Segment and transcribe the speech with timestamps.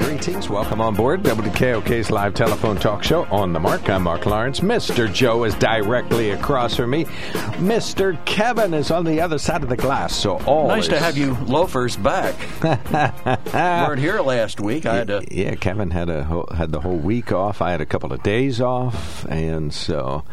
[0.00, 0.48] Greetings.
[0.48, 3.90] Welcome on board WKOK's live telephone talk show on the mark.
[3.90, 4.60] I'm Mark Lawrence.
[4.60, 5.12] Mr.
[5.12, 7.04] Joe is directly across from me.
[7.04, 8.22] Mr.
[8.24, 10.16] Kevin is on the other side of the glass.
[10.16, 12.34] So all nice to have you loafers back.
[13.52, 14.86] weren't here last week.
[14.86, 15.22] I had to.
[15.30, 17.60] Yeah, Kevin had a whole, had the whole week off.
[17.60, 20.24] I had a couple of days off, and so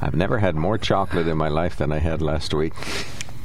[0.00, 2.74] I've never had more chocolate in my life than I had last week.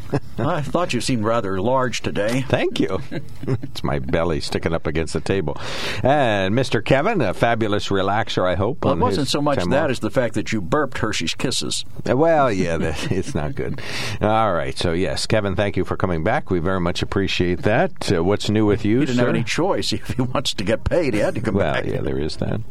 [0.37, 2.41] I thought you seemed rather large today.
[2.47, 2.99] Thank you.
[3.41, 5.57] it's my belly sticking up against the table.
[6.03, 6.83] And Mr.
[6.83, 8.85] Kevin, a fabulous relaxer, I hope.
[8.85, 11.83] Well, it wasn't so much that as the fact that you burped Hershey's Kisses.
[12.05, 13.81] Well, yeah, that, it's not good.
[14.21, 14.77] All right.
[14.77, 16.49] So, yes, Kevin, thank you for coming back.
[16.49, 18.11] We very much appreciate that.
[18.11, 19.25] Uh, what's new with you, He didn't sir?
[19.25, 19.91] have any choice.
[19.93, 21.85] If he wants to get paid, he had to come well, back.
[21.85, 22.61] yeah, there is that.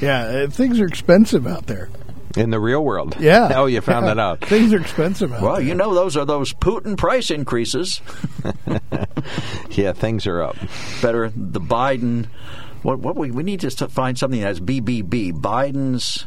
[0.00, 1.90] Yeah, uh, things are expensive out there.
[2.36, 3.16] In the real world.
[3.18, 3.50] Yeah.
[3.56, 4.14] Oh, you found Yeah.
[4.14, 4.40] that out.
[4.44, 5.64] Things are expensive out Well, there.
[5.64, 8.00] you know, those are those Putin price increases.
[9.70, 10.56] Yeah, things are up.
[11.02, 12.26] Better the Biden.
[12.82, 12.98] What?
[13.00, 15.32] What we we need to find something that's BBB.
[15.32, 16.26] Biden's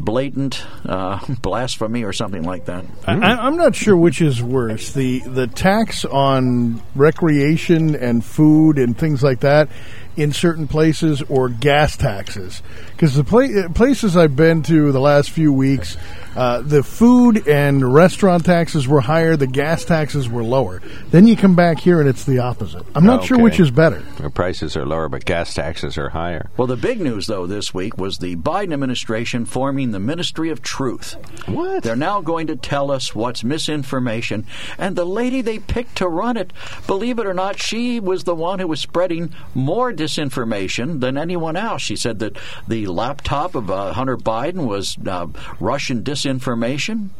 [0.00, 2.84] blatant uh, blasphemy or something like that.
[3.06, 8.96] I, I'm not sure which is worse the the tax on recreation and food and
[8.98, 9.68] things like that
[10.16, 15.30] in certain places or gas taxes because the pla- places I've been to the last
[15.30, 15.96] few weeks.
[16.34, 19.36] Uh, the food and restaurant taxes were higher.
[19.36, 20.80] The gas taxes were lower.
[21.10, 22.84] Then you come back here and it's the opposite.
[22.94, 24.02] I'm not sure which is better.
[24.18, 26.48] The prices are lower, but gas taxes are higher.
[26.56, 30.62] Well, the big news, though, this week was the Biden administration forming the Ministry of
[30.62, 31.16] Truth.
[31.46, 31.82] What?
[31.82, 34.46] They're now going to tell us what's misinformation.
[34.78, 36.52] And the lady they picked to run it,
[36.86, 41.56] believe it or not, she was the one who was spreading more disinformation than anyone
[41.56, 41.82] else.
[41.82, 45.26] She said that the laptop of uh, Hunter Biden was uh,
[45.60, 46.21] Russian disinformation.
[46.26, 47.10] Information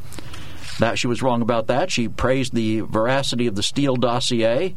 [0.78, 1.90] that she was wrong about that.
[1.90, 4.74] She praised the veracity of the Steele dossier.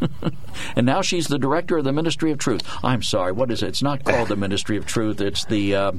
[0.74, 2.62] and now she's the director of the Ministry of Truth.
[2.82, 3.68] I'm sorry, what is it?
[3.68, 5.20] It's not called the Ministry of Truth.
[5.20, 5.92] It's the uh,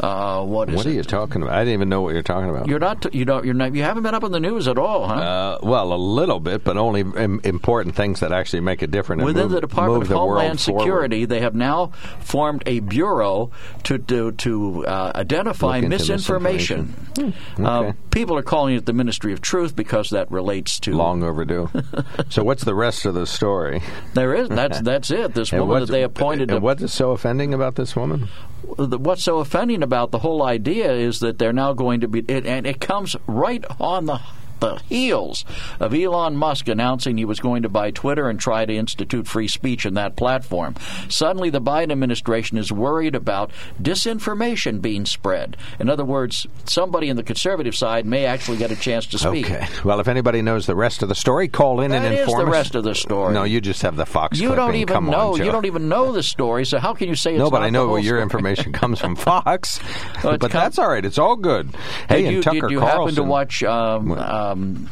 [0.00, 0.90] uh, what is What it?
[0.90, 1.54] are you talking about?
[1.54, 2.66] I didn't even know what you're talking about.
[2.66, 3.14] You're not.
[3.14, 3.44] You don't.
[3.44, 3.74] You're not.
[3.74, 5.14] You haven't been up in the news at all, huh?
[5.14, 9.22] Uh, well, a little bit, but only Im- important things that actually make a difference.
[9.22, 10.60] Within move- the Department of the Homeland.
[10.60, 11.88] Security, they have now
[12.20, 13.50] formed a bureau
[13.84, 16.86] to to, to uh, identify misinformation.
[17.16, 17.98] Hmm, uh, okay.
[18.10, 21.68] people are calling it the Ministry of Truth because that relates to Long overdue.
[22.28, 23.82] so, what's the rest of the story?
[24.14, 25.34] There is that's that's it.
[25.34, 26.50] This woman that they appointed.
[26.50, 28.28] And what is so offending about this woman?
[28.76, 32.46] what's so offending about the whole idea is that they're now going to be, it,
[32.46, 34.20] and it comes right on the
[34.60, 35.44] the heels
[35.80, 39.48] of Elon Musk announcing he was going to buy Twitter and try to institute free
[39.48, 40.74] speech in that platform.
[41.08, 43.50] Suddenly, the Biden administration is worried about
[43.82, 45.56] disinformation being spread.
[45.78, 49.46] In other words, somebody in the conservative side may actually get a chance to speak.
[49.50, 49.66] Okay.
[49.84, 52.44] Well, if anybody knows the rest of the story, call in That and is inform
[52.46, 53.34] the rest of the story.
[53.34, 54.64] No, you just have the Fox You clipping.
[54.66, 55.32] don't even Come know.
[55.34, 56.64] On, you don't even know the story.
[56.64, 59.16] So how can you say it's No, but I know where your information comes from
[59.16, 59.80] Fox.
[60.22, 61.04] Well, but come- that's all right.
[61.04, 61.74] It's all good.
[62.08, 63.00] Hey, did and you, Tucker did you Carlson.
[63.00, 63.62] happen to watch?
[63.62, 64.10] Um,
[64.52, 64.88] um,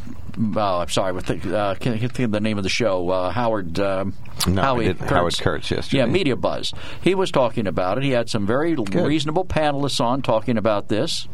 [0.56, 1.16] oh, I'm sorry.
[1.16, 3.08] I think, uh, can't can't think of the name of the show.
[3.10, 3.78] Uh, Howard.
[3.78, 4.14] Um,
[4.46, 4.98] No, I Howie didn't.
[5.00, 5.12] Kurtz.
[5.12, 5.98] Howard Kurtz yesterday.
[5.98, 6.72] Yeah, Media Buzz.
[7.02, 8.04] He was talking about it.
[8.04, 11.26] He had some very reasonable panelists on talking about this.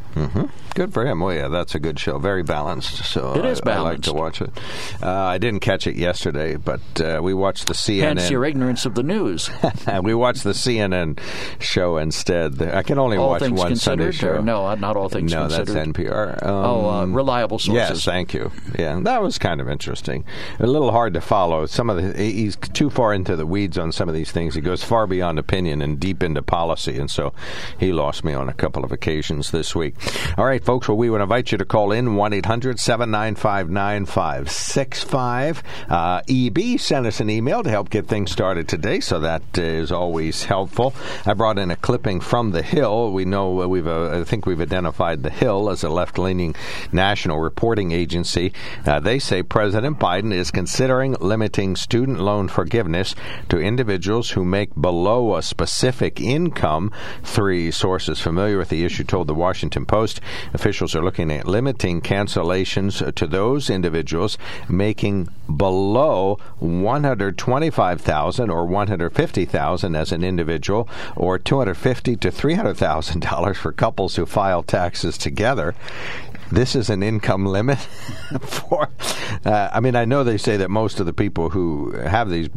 [0.75, 1.19] Good for him.
[1.21, 2.19] Well, yeah, that's a good show.
[2.19, 3.05] Very balanced.
[3.05, 4.51] So It is I, I like to watch it.
[5.03, 8.01] Uh, I didn't catch it yesterday, but uh, we watched the CNN.
[8.19, 9.51] Hence your ignorance of the news.
[10.03, 11.19] we watched the CNN
[11.61, 12.63] show instead.
[12.63, 14.41] I can only all watch things one Sunday considered, show.
[14.43, 15.95] no, not all things no, that's considered.
[15.95, 16.43] NPR.
[16.47, 17.75] Um, Oh, uh, reliable sources.
[17.91, 18.51] Yes, thank you.
[18.79, 20.25] Yeah, that was kind of interesting.
[20.61, 21.67] A little hard to follow.
[21.67, 24.55] Some of the he's too far into the weeds on some of these things.
[24.55, 27.35] He goes far beyond opinion and deep into policy, and so
[27.79, 29.97] he lost me on a couple of occasions this week.
[30.39, 30.89] All right, folks.
[30.89, 37.21] Well, we would invite you to call in one 795 9565 Uh EB sent us
[37.21, 40.95] an email to help get things started today, so that is always helpful.
[41.27, 43.13] I brought in a clipping from the Hill.
[43.13, 46.55] We know uh, we've uh, I think we've identified the Hill as a left-leaning
[46.93, 48.53] national reporting agency.
[48.87, 53.15] Uh, they say President Biden is considering limiting student loan forgiveness forgiveness
[53.49, 56.93] to individuals who make below a specific income.
[57.23, 60.21] Three sources familiar with the issue told the Washington Post
[60.53, 64.37] officials are looking at limiting cancellations to those individuals
[64.69, 74.17] making below 125,000 or 150,000 as an individual or 250 to 300,000 dollars for couples
[74.17, 75.75] who file taxes together
[76.51, 77.79] this is an income limit
[78.41, 78.89] for.
[79.45, 82.49] Uh, I mean, I know they say that most of the people who have these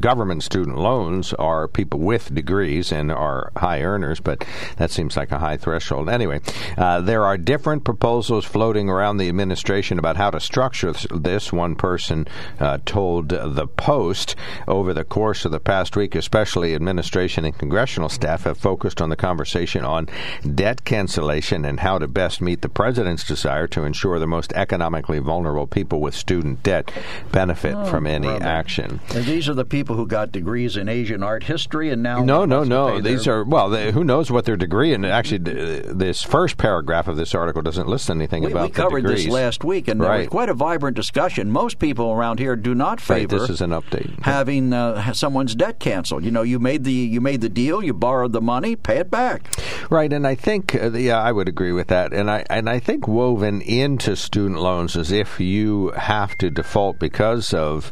[0.00, 4.44] government student loans are people with degrees and are high earners, but
[4.76, 6.08] that seems like a high threshold.
[6.08, 6.40] Anyway,
[6.76, 11.52] uh, there are different proposals floating around the administration about how to structure this.
[11.52, 12.26] One person
[12.60, 14.36] uh, told the Post
[14.66, 19.08] over the course of the past week, especially administration and congressional staff have focused on
[19.08, 20.08] the conversation on
[20.54, 25.18] debt cancellation and how to best meet the president's desire to ensure the most economically
[25.18, 26.90] vulnerable people with student debt
[27.32, 28.44] benefit oh, from any brother.
[28.44, 29.00] action.
[29.14, 32.22] And these are the people who got degrees in Asian art history and now.
[32.24, 33.00] No, no, no.
[33.00, 33.38] These their...
[33.38, 37.34] are, well, they, who knows what their degree, and actually, this first paragraph of this
[37.34, 39.24] article doesn't list anything we, about We covered degrees.
[39.24, 40.08] this last week, and right.
[40.08, 41.50] there was quite a vibrant discussion.
[41.50, 43.36] Most people around here do not favor.
[43.36, 44.22] Right, this is an update.
[44.22, 46.24] Having uh, someone's debt canceled.
[46.24, 49.10] You know, you made the you made the deal, you borrowed the money, pay it
[49.10, 49.48] back.
[49.90, 52.78] Right, and I think, uh, yeah, I would agree with that, and I and I
[52.78, 57.90] think woven into student loans is if you have to default because of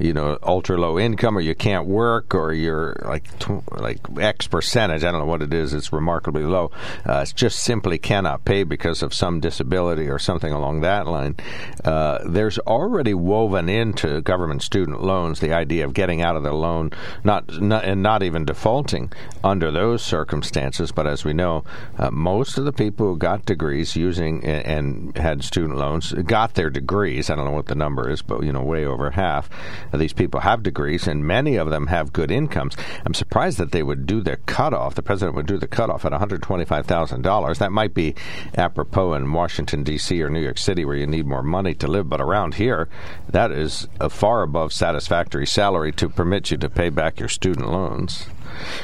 [0.00, 3.24] you know ultra low income or you can't work or you're like
[3.70, 5.04] like X percentage.
[5.04, 5.72] I don't know what it is.
[5.72, 6.72] It's remarkably low.
[7.06, 11.36] Uh, it just simply cannot pay because of some disability or something along that line.
[11.84, 16.52] Uh, there's already woven into government student loans the idea of getting out of the
[16.52, 16.90] loan,
[17.22, 19.12] not, not and not even defaulting
[19.44, 20.90] under those circumstances.
[20.90, 21.64] But as we know,
[21.98, 26.70] uh, most of the people who got degrees using and had student loans got their
[26.70, 27.28] degrees.
[27.28, 29.50] I don't know what the number is, but you know, way over half
[29.92, 32.76] of these people have degrees, and many of them have good incomes.
[33.04, 34.94] I'm surprised that they would do the cutoff.
[34.94, 37.58] The president would do the cutoff at $125,000.
[37.58, 38.14] That might be
[38.56, 40.22] apropos in Washington D.C.
[40.22, 42.88] or New York City, where you need more money to live, but around here,
[43.28, 47.70] that is a far above satisfactory salary to permit you to pay back your student
[47.70, 48.26] loans.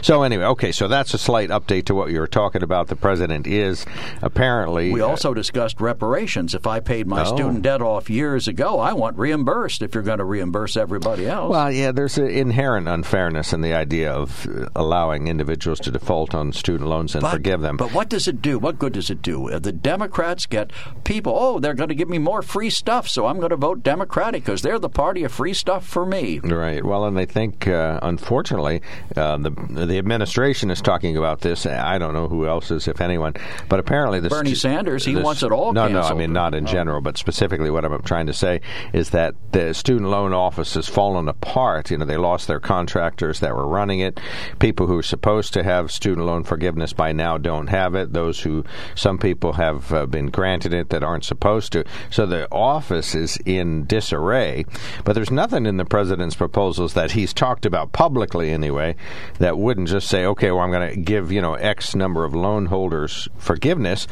[0.02, 2.88] So anyway, okay, so that's a slight update to what you were talking about.
[2.88, 3.84] The president is
[4.22, 4.92] apparently.
[4.92, 6.54] We also uh, discussed reparations.
[6.54, 7.36] If I paid my oh.
[7.36, 9.82] student debt off years ago, I want reimbursed.
[9.82, 11.50] If you're going to reimburse everybody else.
[11.50, 16.52] Well, yeah, there's an inherent unfairness in the idea of allowing individuals to default on
[16.52, 17.76] student loans and but, forgive them.
[17.76, 18.58] But what does it do?
[18.58, 19.50] What good does it do?
[19.50, 20.72] Uh, the Democrats get
[21.04, 21.34] people.
[21.36, 24.44] Oh, they're going to give me more free stuff, so I'm going to vote Democratic
[24.44, 26.38] because they're the party of free stuff for me.
[26.38, 26.84] Right.
[26.84, 28.82] Well, and they think uh, unfortunately
[29.16, 31.66] uh, the the administration is talking about this.
[31.66, 33.34] I don't know who else is, if anyone,
[33.68, 35.72] but apparently this Bernie Sanders he wants it all.
[35.72, 36.02] No, canceled.
[36.02, 36.70] no, I mean not in oh.
[36.70, 38.60] general, but specifically what I'm trying to say
[38.92, 41.90] is that the student loan office has fallen apart.
[41.90, 44.20] You know, they lost their contractors that were running it.
[44.58, 48.12] People who are supposed to have student loan forgiveness by now don't have it.
[48.12, 48.64] Those who
[48.94, 51.84] some people have uh, been granted it that aren't supposed to.
[52.10, 54.64] So the office is in disarray.
[55.04, 58.96] But there's nothing in the president's proposals that he's talked about publicly anyway
[59.38, 62.34] that wouldn't just say, okay, well, I'm going to give you know X number of
[62.34, 64.06] loan holders forgiveness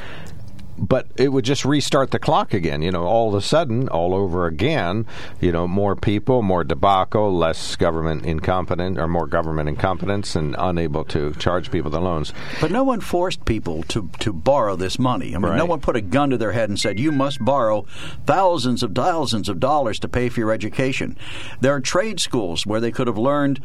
[0.78, 2.82] but it would just restart the clock again.
[2.82, 5.06] You know, all of a sudden, all over again.
[5.40, 11.04] You know, more people, more debacle, less government incompetence, or more government incompetence, and unable
[11.06, 12.32] to charge people the loans.
[12.60, 15.34] But no one forced people to to borrow this money.
[15.34, 15.56] I mean, right.
[15.56, 17.86] no one put a gun to their head and said you must borrow
[18.26, 21.16] thousands of thousands of dollars to pay for your education.
[21.60, 23.60] There are trade schools where they could have learned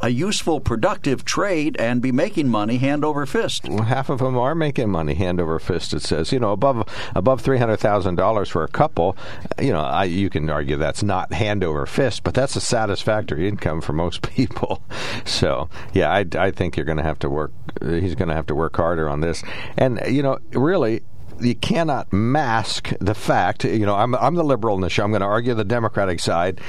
[0.00, 3.68] a useful, productive trade and be making money hand over fist.
[3.68, 5.92] Well, half of them are making money hand over fist.
[5.92, 9.16] It says, you know above above three hundred thousand dollars for a couple,
[9.60, 13.48] you know, I, you can argue that's not hand over fist, but that's a satisfactory
[13.48, 14.82] income for most people.
[15.24, 17.52] So, yeah, I, I think you're going to have to work.
[17.82, 19.42] He's going to have to work harder on this,
[19.76, 21.02] and you know, really,
[21.40, 23.64] you cannot mask the fact.
[23.64, 25.04] You know, I'm I'm the liberal in the show.
[25.04, 26.60] I'm going to argue the Democratic side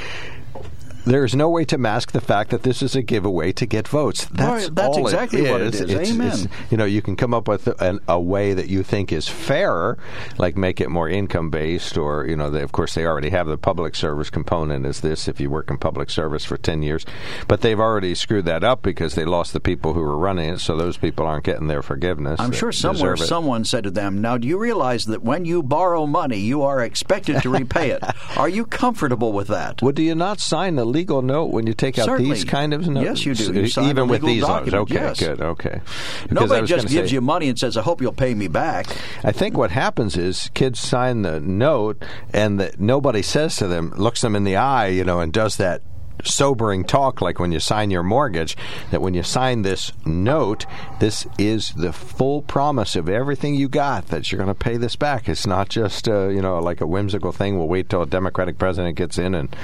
[1.05, 3.87] there is no way to mask the fact that this is a giveaway to get
[3.87, 4.25] votes.
[4.25, 5.81] That's, right, that's exactly it what it is.
[5.81, 6.27] It's, Amen.
[6.27, 9.27] It's, you know, you can come up with a, a, way that you think is
[9.27, 9.99] fairer,
[10.37, 13.45] like make it more income based, or you know, they, of course, they already have
[13.45, 15.27] the public service component as this.
[15.27, 17.05] If you work in public service for ten years,
[17.47, 20.59] but they've already screwed that up because they lost the people who were running it,
[20.59, 22.39] so those people aren't getting their forgiveness.
[22.39, 26.07] I'm sure somewhere someone said to them, "Now, do you realize that when you borrow
[26.07, 28.03] money, you are expected to repay it?
[28.37, 31.73] are you comfortable with that?" Well, do you not sign the legal note when you
[31.73, 32.31] take out Certainly.
[32.33, 33.05] these kind of notes?
[33.05, 33.61] Yes, you do.
[33.61, 34.73] You Even with these document.
[34.73, 34.91] loans.
[34.91, 35.19] Okay, yes.
[35.19, 35.41] good.
[35.41, 35.81] Okay.
[36.23, 38.87] Because Nobody just gives say, you money and says, "I hope you'll pay me back."
[39.23, 43.91] I think what happens is kids sign the note, and the, nobody says to them,
[43.97, 45.81] looks them in the eye, you know, and does that
[46.25, 48.57] sobering talk, like when you sign your mortgage,
[48.91, 50.65] that when you sign this note,
[50.99, 54.95] this is the full promise of everything you got that you're going to pay this
[54.95, 55.27] back.
[55.29, 57.57] It's not just uh, you know like a whimsical thing.
[57.57, 59.55] We'll wait till a Democratic president gets in and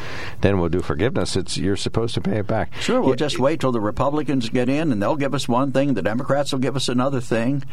[0.41, 1.35] then we'll do forgiveness.
[1.35, 2.73] It's you're supposed to pay it back.
[2.75, 3.15] Sure, we'll yeah.
[3.15, 6.51] just wait till the Republicans get in and they'll give us one thing, the Democrats
[6.51, 7.63] will give us another thing.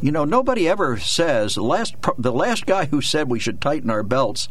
[0.00, 3.90] You know, nobody ever says the last the last guy who said we should tighten
[3.90, 4.48] our belts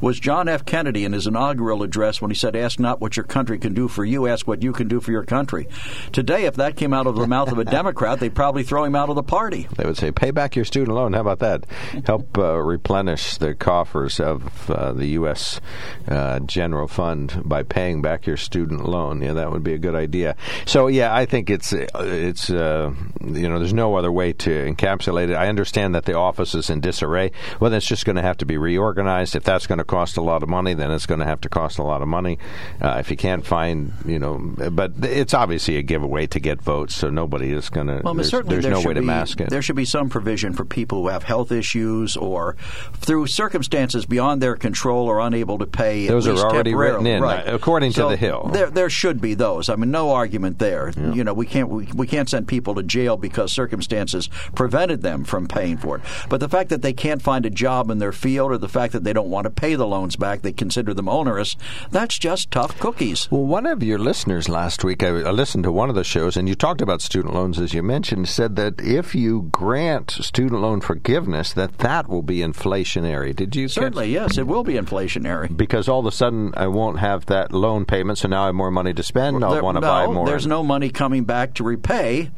[0.00, 0.64] was John F.
[0.64, 3.88] Kennedy in his inaugural address when he said, "Ask not what your country can do
[3.88, 5.68] for you, ask what you can do for your country."
[6.12, 8.94] Today, if that came out of the mouth of a Democrat, they'd probably throw him
[8.94, 9.68] out of the party.
[9.76, 11.66] They would say, "Pay back your student loan." How about that?
[12.04, 15.60] Help uh, replenish the coffers of uh, the U.S.
[16.08, 19.22] Uh, general fund by paying back your student loan.
[19.22, 20.36] Yeah, that would be a good idea.
[20.66, 25.30] So, yeah, I think it's it's uh, you know, there's no other way to encapsulate
[25.30, 25.34] it.
[25.34, 27.32] I understand that the office is in disarray.
[27.60, 29.36] Well, then it's just going to have to be reorganized.
[29.36, 31.48] If that's going to cost a lot of money, then it's going to have to
[31.48, 32.38] cost a lot of money.
[32.80, 34.38] Uh, Uh, if you can't find, you know,
[34.70, 38.00] but it's obviously a giveaway to get votes, so nobody is going to.
[38.04, 39.48] Well, there's, certainly there's there no way be, to mask it.
[39.48, 42.56] There should be some provision for people who have health issues or
[42.94, 46.06] through circumstances beyond their control or unable to pay.
[46.06, 47.46] Those are already written in, right.
[47.46, 48.50] according so to the Hill.
[48.52, 49.70] There, there should be those.
[49.70, 50.92] I mean, no argument there.
[50.94, 51.14] Yeah.
[51.14, 55.24] You know, we can't we, we can't send people to jail because circumstances prevented them
[55.24, 56.02] from paying for it.
[56.28, 58.92] But the fact that they can't find a job in their field or the fact
[58.92, 61.56] that they don't want to pay the loans back, they consider them onerous,
[61.90, 63.30] that's just tough cookies.
[63.30, 66.36] Well, one of your listeners last week, I, I listened to one of the shows,
[66.36, 70.60] and you talked about student loans, as you mentioned, said that if you grant student
[70.60, 73.36] loan forgiveness, that that will be inflationary.
[73.36, 73.68] Did you?
[73.68, 73.82] Say?
[73.82, 74.30] Certainly, catch?
[74.30, 75.56] yes, it will be inflationary.
[75.56, 78.56] Because all of a sudden, I won't have that loan payment, so now I have
[78.56, 79.44] more money to spend.
[79.44, 80.26] I'll want to no, buy more.
[80.26, 82.32] There's no money coming back to repay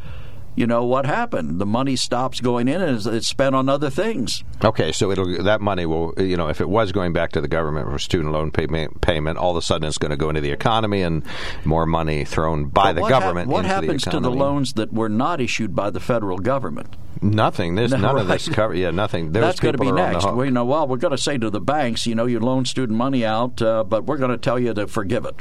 [0.54, 1.60] you know what happened.
[1.60, 4.44] The money stops going in and it's spent on other things.
[4.64, 7.48] Okay, so it'll that money will you know if it was going back to the
[7.48, 10.40] government for student loan payment, payment all of a sudden it's going to go into
[10.40, 11.22] the economy and
[11.64, 13.48] more money thrown by but the government.
[13.48, 16.96] Ha- what happens the to the loans that were not issued by the federal government?
[17.22, 17.74] Nothing.
[17.74, 18.20] There's no, none right.
[18.22, 18.74] of this cover.
[18.74, 19.32] Yeah, nothing.
[19.32, 20.26] That's going to be next.
[20.32, 22.98] We know, well, we're going to say to the banks, you know, you loan student
[22.98, 25.36] money out, uh, but we're going to tell you to forgive it.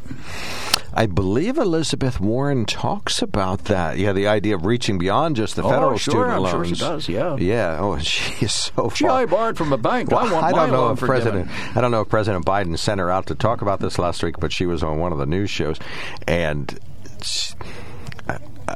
[0.94, 3.98] I believe Elizabeth Warren talks about that.
[3.98, 6.68] Yeah, the idea of reaching beyond just the federal oh, sure, student I'm loans.
[6.68, 7.10] Sure, she does.
[7.10, 7.36] Yeah.
[7.38, 7.78] Yeah.
[7.80, 8.92] Oh, she is so.
[8.94, 9.22] Gee, far.
[9.22, 10.12] I borrowed from a bank.
[10.12, 11.46] Well, I want I don't know if forgiven.
[11.46, 11.78] President.
[11.78, 14.40] I don't know if President Biden sent her out to talk about this last week,
[14.40, 15.78] but she was on one of the news shows,
[16.28, 16.80] and.
[17.22, 17.54] She,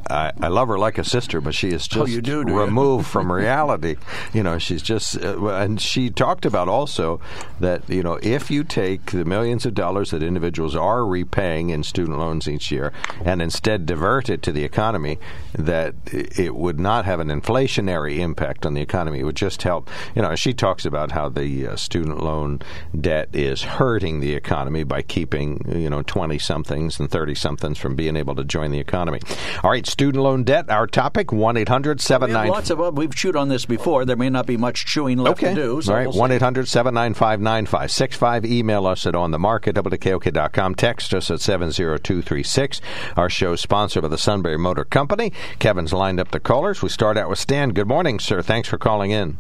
[0.10, 2.58] I, I, love her like a sister, but she is just oh, you do, do
[2.58, 3.96] removed from reality.
[4.34, 7.20] You know, she's just, uh, and she talked about also
[7.60, 11.84] that you know if you take the millions of dollars that individuals are repaying in
[11.84, 15.18] student loans each year and instead divert it to the economy,
[15.54, 19.20] that it would not have an inflationary impact on the economy.
[19.20, 19.90] It would just help.
[20.16, 22.62] You know, she talks about how the uh, student loan
[23.00, 27.96] debt is hurting the economy by keeping you know twenty somethings and thirty somethings from
[27.96, 29.20] being able to join the economy.
[29.64, 32.50] All right, student loan debt, our topic, 1 800 79.
[32.50, 34.06] Lots of, well, we've chewed on this before.
[34.06, 35.56] There may not be much chewing left okay.
[35.56, 35.82] to do.
[35.82, 38.46] So All right, we'll 1 800 795 9565.
[38.46, 40.76] Email us at onthemark at wkok.com.
[40.76, 42.80] Text us at 70236.
[43.16, 45.34] Our show is sponsored by the Sunbury Motor Company.
[45.58, 46.84] Kevin's lined up the callers.
[46.84, 47.70] We start out with Stan.
[47.70, 48.44] Good morning, sir.
[48.44, 49.40] Thanks for calling in.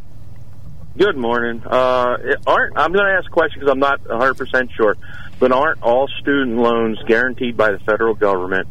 [0.98, 1.62] Good morning.
[1.64, 4.98] Uh, aren't I'm going to ask a question because I'm not 100 percent sure,
[5.38, 8.68] but aren't all student loans guaranteed by the federal government?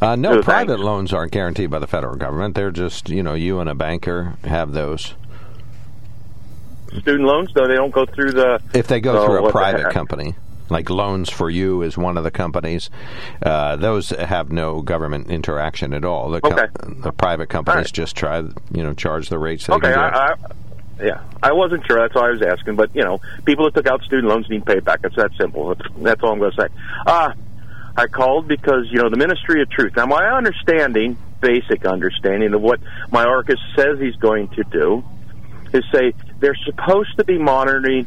[0.00, 2.54] Uh, no, private loans aren't guaranteed by the federal government.
[2.54, 5.14] They're just, you know, you and a banker have those.
[6.88, 8.60] Student loans, though, they don't go through the.
[8.74, 10.34] If they go through a private company,
[10.70, 12.90] like Loans for You is one of the companies,
[13.42, 16.30] uh, those have no government interaction at all.
[16.30, 16.66] The, okay.
[17.02, 17.92] the private companies right.
[17.92, 19.66] just try, you know, charge the rates.
[19.66, 20.34] They okay, I, I,
[21.00, 21.98] yeah, I wasn't sure.
[21.98, 22.76] That's why I was asking.
[22.76, 25.00] But you know, people that took out student loans need paid back.
[25.04, 25.74] It's that simple.
[25.74, 26.68] That's, that's all I'm going to say.
[27.06, 27.32] Uh,
[27.96, 29.96] I called because, you know, the Ministry of Truth.
[29.96, 35.04] Now, my understanding, basic understanding of what Mayorkas says he's going to do
[35.72, 38.06] is say they're supposed to be monitoring,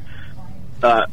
[0.83, 1.07] uh,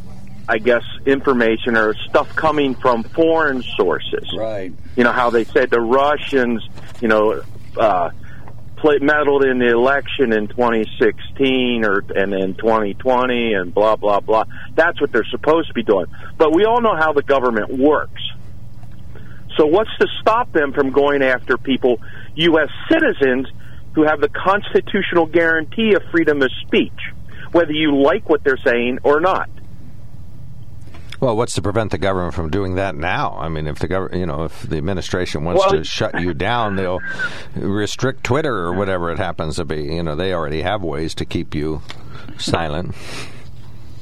[0.49, 4.31] I guess, information or stuff coming from foreign sources.
[4.37, 4.73] Right.
[4.95, 6.63] You know, how they said the Russians,
[7.01, 7.43] you know,
[7.79, 8.11] uh,
[8.77, 14.45] play, meddled in the election in 2016 or and in 2020 and blah blah blah.
[14.75, 16.07] That's what they're supposed to be doing.
[16.37, 18.23] But we all know how the government works.
[19.57, 22.01] So what's to stop them from going after people,
[22.35, 22.69] U.S.
[22.91, 23.49] citizens,
[23.95, 26.93] who have the constitutional guarantee of freedom of speech,
[27.53, 29.49] whether you like what they're saying or not?
[31.19, 33.37] Well, what's to prevent the government from doing that now?
[33.39, 36.35] I mean, if the government, you know, if the administration wants well, to shut you
[36.35, 37.01] down, they'll
[37.55, 39.85] restrict Twitter or whatever it happens to be.
[39.85, 41.81] You know, they already have ways to keep you
[42.37, 42.95] silent.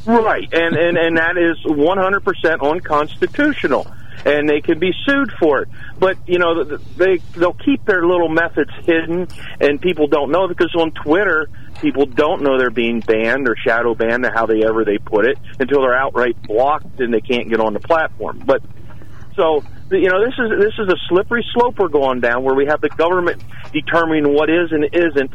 [0.06, 3.86] Right, and and and that is one hundred percent unconstitutional.
[4.24, 5.68] And they can be sued for it.
[5.98, 9.28] But you know, they they'll keep their little methods hidden,
[9.60, 11.48] and people don't know because on Twitter,
[11.80, 15.26] people don't know they're being banned or shadow banned, or how they ever they put
[15.26, 18.42] it, until they're outright blocked and they can't get on the platform.
[18.44, 18.62] But
[19.36, 22.66] so you know, this is this is a slippery slope we're going down, where we
[22.66, 23.42] have the government
[23.72, 25.32] determining what is and isn't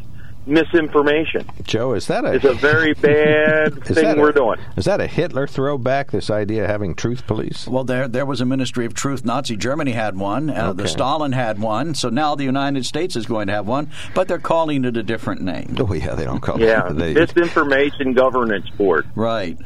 [0.50, 1.48] misinformation.
[1.64, 2.34] Joe, is that a?
[2.34, 4.60] It's a very bad thing we're a, doing.
[4.76, 6.12] Is that a Hitler throwback?
[6.12, 7.68] This idea of having truth police?
[7.68, 9.26] Well, there there was a Ministry of Truth.
[9.26, 10.50] Nazi Germany had one.
[10.50, 10.84] Uh, okay.
[10.84, 11.94] The Stalin had one.
[11.96, 15.04] So now the United States is going to have one, but they're calling it a
[15.04, 15.76] different name.
[15.80, 16.98] Oh yeah, they don't call yeah, it.
[16.98, 19.08] Yeah, Disinformation Governance Board.
[19.16, 19.58] Right.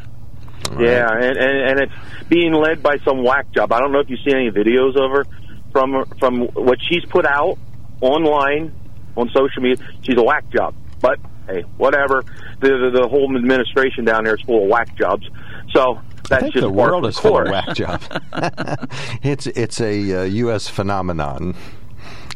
[0.71, 0.79] Right.
[0.79, 3.71] Yeah, and, and and it's being led by some whack job.
[3.73, 5.25] I don't know if you see any videos of her
[5.71, 7.57] from from what she's put out
[8.01, 8.73] online
[9.15, 9.85] on social media.
[10.01, 12.23] She's a whack job, but hey, whatever.
[12.59, 15.27] The the, the whole administration down there is full of whack jobs.
[15.73, 18.07] So that's just the world is full of whack jobs.
[19.23, 20.67] it's it's a uh, U.S.
[20.67, 21.55] phenomenon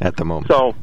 [0.01, 0.51] at the moment.
[0.51, 0.75] So.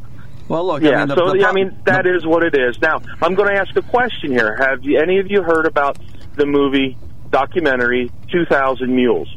[0.46, 0.82] Well, look.
[0.82, 0.90] Yeah.
[0.90, 2.78] I mean, the, so the, I mean, that the, is what it is.
[2.82, 4.54] Now, I'm going to ask a question here.
[4.56, 5.96] Have you, any of you heard about
[6.34, 6.98] the movie
[7.30, 9.34] documentary 2,000 Mules?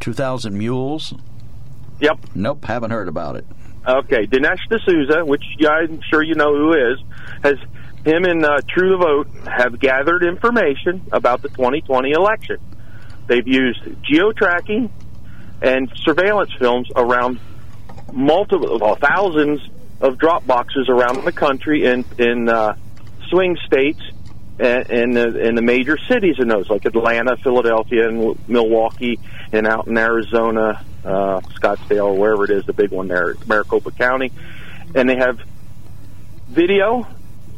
[0.00, 1.14] 2,000 Mules.
[2.00, 2.18] Yep.
[2.34, 3.46] Nope, haven't heard about it.
[3.88, 6.98] Okay, Dinesh D'Souza, which I'm sure you know who is,
[7.42, 7.54] has
[8.04, 12.58] him and uh, True the Vote have gathered information about the 2020 election.
[13.28, 14.92] They've used geo tracking
[15.62, 17.40] and surveillance films around
[18.12, 19.60] multiple well, thousands
[20.02, 22.76] of drop boxes around the country in in uh,
[23.30, 24.00] swing states
[24.60, 29.18] in the, in the major cities in those, like Atlanta, Philadelphia, and Milwaukee,
[29.52, 34.32] and out in Arizona, uh, Scottsdale, wherever it is, the big one there, Maricopa County,
[34.94, 35.40] and they have
[36.48, 37.06] video,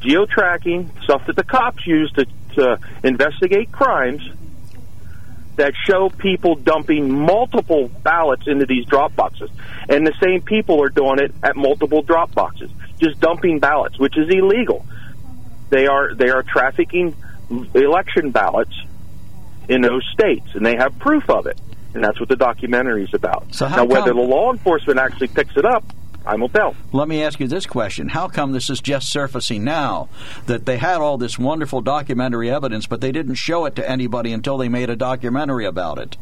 [0.00, 4.22] geo tracking, stuff that the cops use to, to investigate crimes
[5.56, 9.50] that show people dumping multiple ballots into these drop boxes.
[9.88, 14.16] And the same people are doing it at multiple drop boxes, just dumping ballots, which
[14.16, 14.86] is illegal.
[15.70, 17.16] They are they are trafficking
[17.74, 18.74] election ballots
[19.68, 21.58] in those states, and they have proof of it
[21.94, 23.54] and that's what the documentary is about.
[23.54, 25.84] So now, whether the law enforcement actually picks it up,
[26.24, 26.76] I will tell.
[26.92, 30.08] Let me ask you this question: How come this is just surfacing now?
[30.46, 34.32] That they had all this wonderful documentary evidence, but they didn't show it to anybody
[34.32, 36.16] until they made a documentary about it.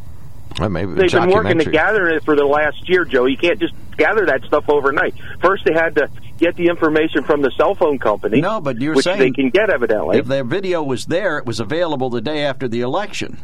[0.59, 3.27] Well, maybe They've been working to gather it for the last year, Joe.
[3.27, 5.15] You can't just gather that stuff overnight.
[5.41, 8.41] First, they had to get the information from the cell phone company.
[8.41, 10.19] No, but you're which saying they can get evidently.
[10.19, 13.39] If their video was there, it was available the day after the election.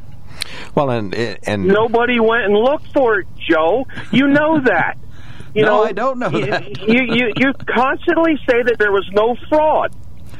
[0.74, 3.86] Well, and and nobody went and looked for it, Joe.
[4.12, 4.94] You know that.
[5.54, 6.66] You no, know, I don't know you, that.
[6.80, 9.94] you, you you constantly say that there was no fraud.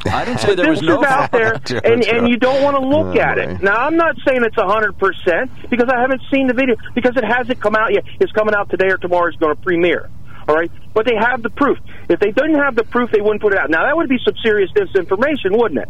[0.06, 2.82] I didn't say there was no is out there, and and you don't want to
[2.86, 3.42] look Oh, at boy.
[3.54, 3.62] it.
[3.62, 7.16] Now, I'm not saying it's a hundred percent because I haven't seen the video because
[7.16, 8.04] it hasn't come out yet.
[8.20, 9.28] It's coming out today or tomorrow.
[9.28, 10.10] It's going to premiere.
[10.46, 11.78] All right, but they have the proof.
[12.08, 13.70] If they didn't have the proof, they wouldn't put it out.
[13.70, 15.88] Now that would be some serious disinformation, wouldn't it?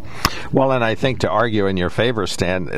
[0.53, 2.69] Well, and I think to argue in your favor, Stan,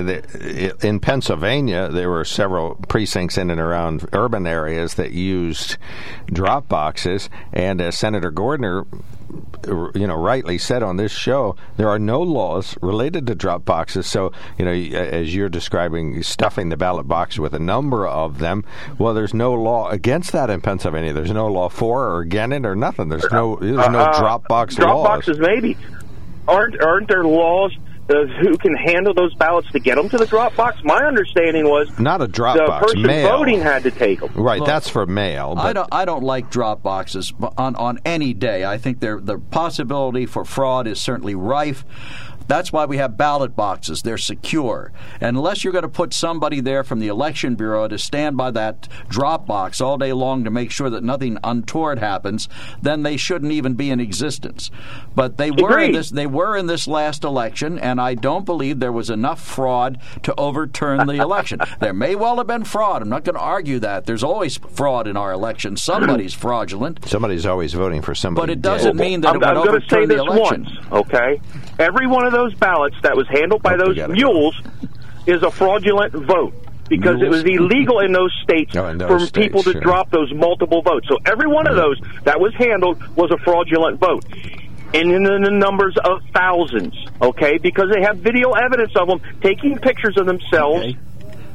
[0.81, 5.77] in Pennsylvania, there were several precincts in and around urban areas that used
[6.25, 8.85] drop boxes, and as Senator Gordner,
[9.67, 14.07] you know, rightly said on this show, there are no laws related to drop boxes.
[14.07, 18.63] So, you know, as you're describing, stuffing the ballot box with a number of them.
[18.97, 21.13] Well, there's no law against that in Pennsylvania.
[21.13, 23.09] There's no law for or against it or nothing.
[23.09, 25.07] There's no there's no Uh, drop box drop laws.
[25.07, 25.75] boxes, maybe.
[26.47, 27.75] Aren't aren't there laws
[28.09, 30.81] uh, who can handle those ballots to get them to the drop box?
[30.83, 33.37] My understanding was Not a drop the box, person mail.
[33.37, 34.31] voting had to take them.
[34.33, 35.55] Right, Look, that's for mail.
[35.55, 35.89] But I don't.
[35.91, 38.65] I don't like drop boxes on on any day.
[38.65, 41.85] I think there the possibility for fraud is certainly rife.
[42.47, 44.01] That's why we have ballot boxes.
[44.01, 44.91] They're secure.
[45.19, 48.51] And unless you're going to put somebody there from the election bureau to stand by
[48.51, 52.47] that drop box all day long to make sure that nothing untoward happens,
[52.81, 54.71] then they shouldn't even be in existence.
[55.15, 56.09] But they were in this.
[56.09, 60.33] They were in this last election, and I don't believe there was enough fraud to
[60.37, 61.59] overturn the election.
[61.79, 63.01] there may well have been fraud.
[63.01, 64.05] I'm not going to argue that.
[64.05, 65.77] There's always fraud in our election.
[65.77, 67.07] Somebody's fraudulent.
[67.07, 68.47] somebody's always voting for somebody.
[68.47, 70.63] But it doesn't mean that I'm, it would I'm going to say overturn the election.
[70.63, 71.41] once, okay?
[71.79, 74.59] Every one of those ballots that was handled by Oh, those mules
[75.25, 76.53] is a fraudulent vote
[76.89, 79.81] because it was illegal in those states in those for states, people to sure.
[79.81, 81.07] drop those multiple votes.
[81.09, 84.25] So every one of those that was handled was a fraudulent vote.
[84.93, 87.57] And in the numbers of thousands, okay?
[87.57, 90.97] Because they have video evidence of them taking pictures of themselves Okay.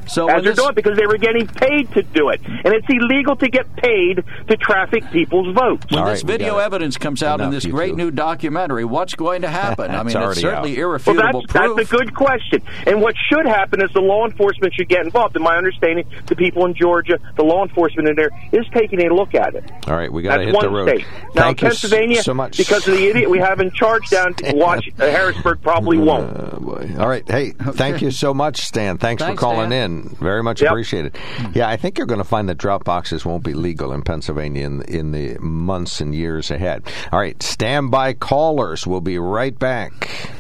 [0.07, 2.87] So as they're this- doing because they were getting paid to do it, and it's
[2.89, 5.87] illegal to get paid to traffic people's votes.
[5.91, 7.97] When All this right, video evidence comes out in this great two.
[7.97, 9.91] new documentary, what's going to happen?
[9.95, 10.77] I mean, it's already certainly out.
[10.79, 11.77] Well, irrefutable that's, proof.
[11.77, 12.63] that's a good question.
[12.87, 15.37] And what should happen is the law enforcement should get involved.
[15.37, 19.15] In my understanding, the people in Georgia, the law enforcement in there, is taking a
[19.15, 19.65] look at it.
[19.87, 20.89] All right, we got to hit one the road.
[20.89, 21.07] state.
[21.35, 22.57] Now, Thank you Pennsylvania, so much.
[22.59, 26.31] because of the idiot we have in charge down in Wash, uh, Harrisburg, probably won't.
[26.37, 26.91] Uh, boy.
[26.99, 27.27] All right.
[27.29, 28.99] Hey, thank you so much, Stan.
[28.99, 29.91] Thanks, Thanks, for calling Stan.
[29.91, 29.92] in.
[30.21, 30.71] Very much Yep.
[30.71, 31.17] appreciated.
[31.55, 34.65] Yeah, I think you're going to find that drop boxes won't be legal in Pennsylvania
[34.67, 36.83] in, in the months and years ahead.
[37.13, 37.41] All right.
[37.43, 38.87] Stand by callers.
[38.87, 40.31] We'll be right back.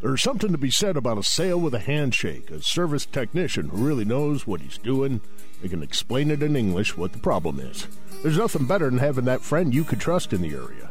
[0.00, 3.86] There's something to be said about a sale with a handshake, a service technician who
[3.86, 5.20] really knows what he's doing.
[5.62, 7.86] They can explain it in English what the problem is.
[8.22, 10.90] There's nothing better than having that friend you could trust in the area.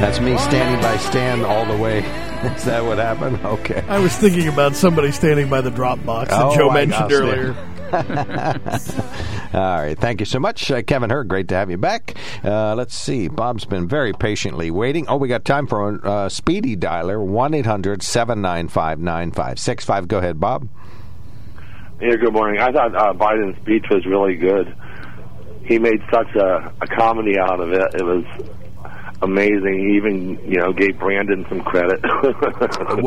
[0.00, 1.98] That's me standing by Stan all the way.
[2.56, 3.38] Is that what happened?
[3.44, 3.82] Okay.
[3.86, 7.12] I was thinking about somebody standing by the drop box that Oh, Joe my mentioned
[7.12, 7.54] earlier.
[9.52, 9.98] All right.
[9.98, 11.28] Thank you so much, uh, Kevin Hurd.
[11.28, 12.16] Great to have you back.
[12.42, 13.28] Uh, let's see.
[13.28, 15.04] Bob's been very patiently waiting.
[15.06, 20.08] Oh, we got time for a uh, speedy dialer 1 800 795 9565.
[20.08, 20.66] Go ahead, Bob.
[22.00, 22.58] Yeah, good morning.
[22.58, 24.74] I thought uh, Biden's speech was really good.
[25.64, 27.82] He made such a, a comedy out of it.
[27.94, 28.24] It was
[29.22, 29.78] amazing.
[29.78, 32.00] He even, you know, gave Brandon some credit.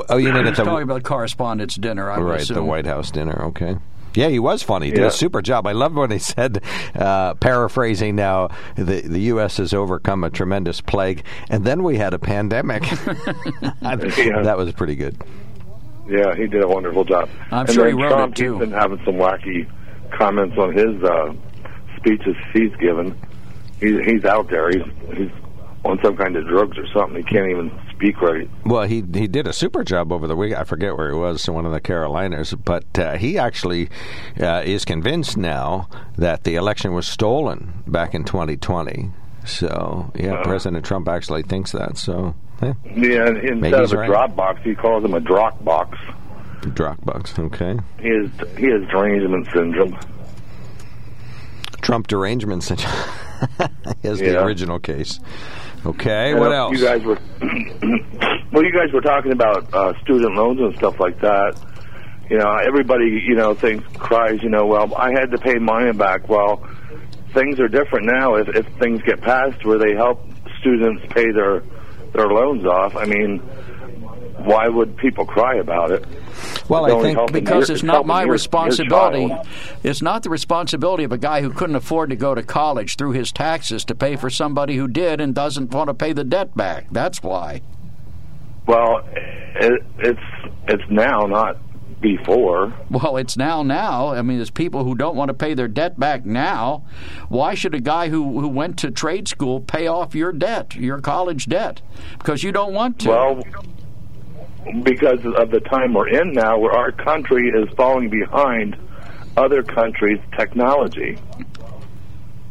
[0.10, 0.64] Oh, you mean it's a.
[0.64, 2.10] talking about correspondence dinner.
[2.10, 2.64] I would Right, the.
[2.64, 3.46] White House dinner.
[3.48, 3.78] Okay.
[4.16, 4.88] Yeah, he was funny.
[4.88, 5.08] He did Yeah.
[5.08, 5.66] a super job.
[5.66, 6.62] I loved when he said,
[6.96, 9.58] uh, paraphrasing now, the, the U.S.
[9.58, 12.84] has overcome a tremendous plague, and then we had a pandemic.
[13.82, 15.18] That was pretty good.
[16.08, 17.30] yeah, he did a wonderful job.
[17.52, 18.54] I'm and sure then he wrote Trump, it, too.
[18.60, 19.68] He's been having some wacky
[20.12, 21.34] comments on his uh,
[21.98, 23.18] speeches he's given.
[23.80, 24.70] He's, he's out there.
[24.70, 24.84] He's,
[25.18, 25.32] he's
[25.86, 27.18] on some kind of drugs or something.
[27.18, 28.50] He can't even speak right.
[28.66, 30.54] Well, he he did a super job over the week.
[30.54, 33.90] I forget where he was, one of the Carolinas, but uh, he actually
[34.40, 39.12] uh, is convinced now that the election was stolen back in 2020.
[39.46, 40.44] So, yeah, Uh.
[40.44, 41.98] President Trump actually thinks that.
[41.98, 44.08] So, yeah, Yeah, instead of a right.
[44.08, 45.98] drop box, he calls him a drock box.
[46.62, 47.38] Dropbox.
[47.38, 50.00] Okay, He has, he has derangement syndrome.
[51.82, 52.94] Trump derangement syndrome
[54.04, 55.20] is the original case.
[55.86, 56.78] Okay, And, what uh, else?
[56.78, 57.20] You guys were
[58.52, 58.64] well.
[58.64, 61.60] You guys were talking about uh, student loans and stuff like that.
[62.30, 64.42] You know, everybody you know thinks cries.
[64.42, 66.30] You know, well, I had to pay mine back.
[66.30, 66.66] Well,
[67.34, 68.36] things are different now.
[68.36, 70.26] If if things get passed where they help
[70.60, 71.64] students pay their
[72.14, 73.40] their loans off, I mean,
[74.38, 76.06] why would people cry about it?
[76.70, 79.34] Well, I think because it's not my responsibility.
[79.84, 83.12] It's not the responsibility of a guy who couldn't afford to go to college through
[83.12, 86.56] his taxes to pay for somebody who did and doesn't want to pay the debt
[86.56, 86.88] back.
[86.92, 87.62] That's why.
[88.66, 89.06] Well,
[89.56, 90.20] it, it's
[90.68, 91.58] it's now, not
[92.00, 92.74] before.
[92.90, 94.10] Well, it's now now.
[94.10, 96.86] I mean, there's people who don't want to pay their debt back now.
[97.30, 101.02] Why should a guy who, who went to trade school pay off your debt, your
[101.02, 101.82] college debt?
[102.20, 103.10] Because you don't want to.
[103.10, 103.44] Well,
[104.84, 108.78] because of the time we're in now, where our country is falling behind
[109.38, 111.18] other countries' technology.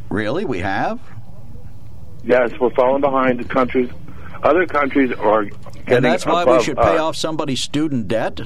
[0.09, 0.45] really?
[0.45, 0.99] We have?
[2.23, 3.89] Yes, we're falling behind the countries.
[4.43, 6.99] Other countries are getting And that's why we should pay us.
[6.99, 8.41] off somebody's student debt.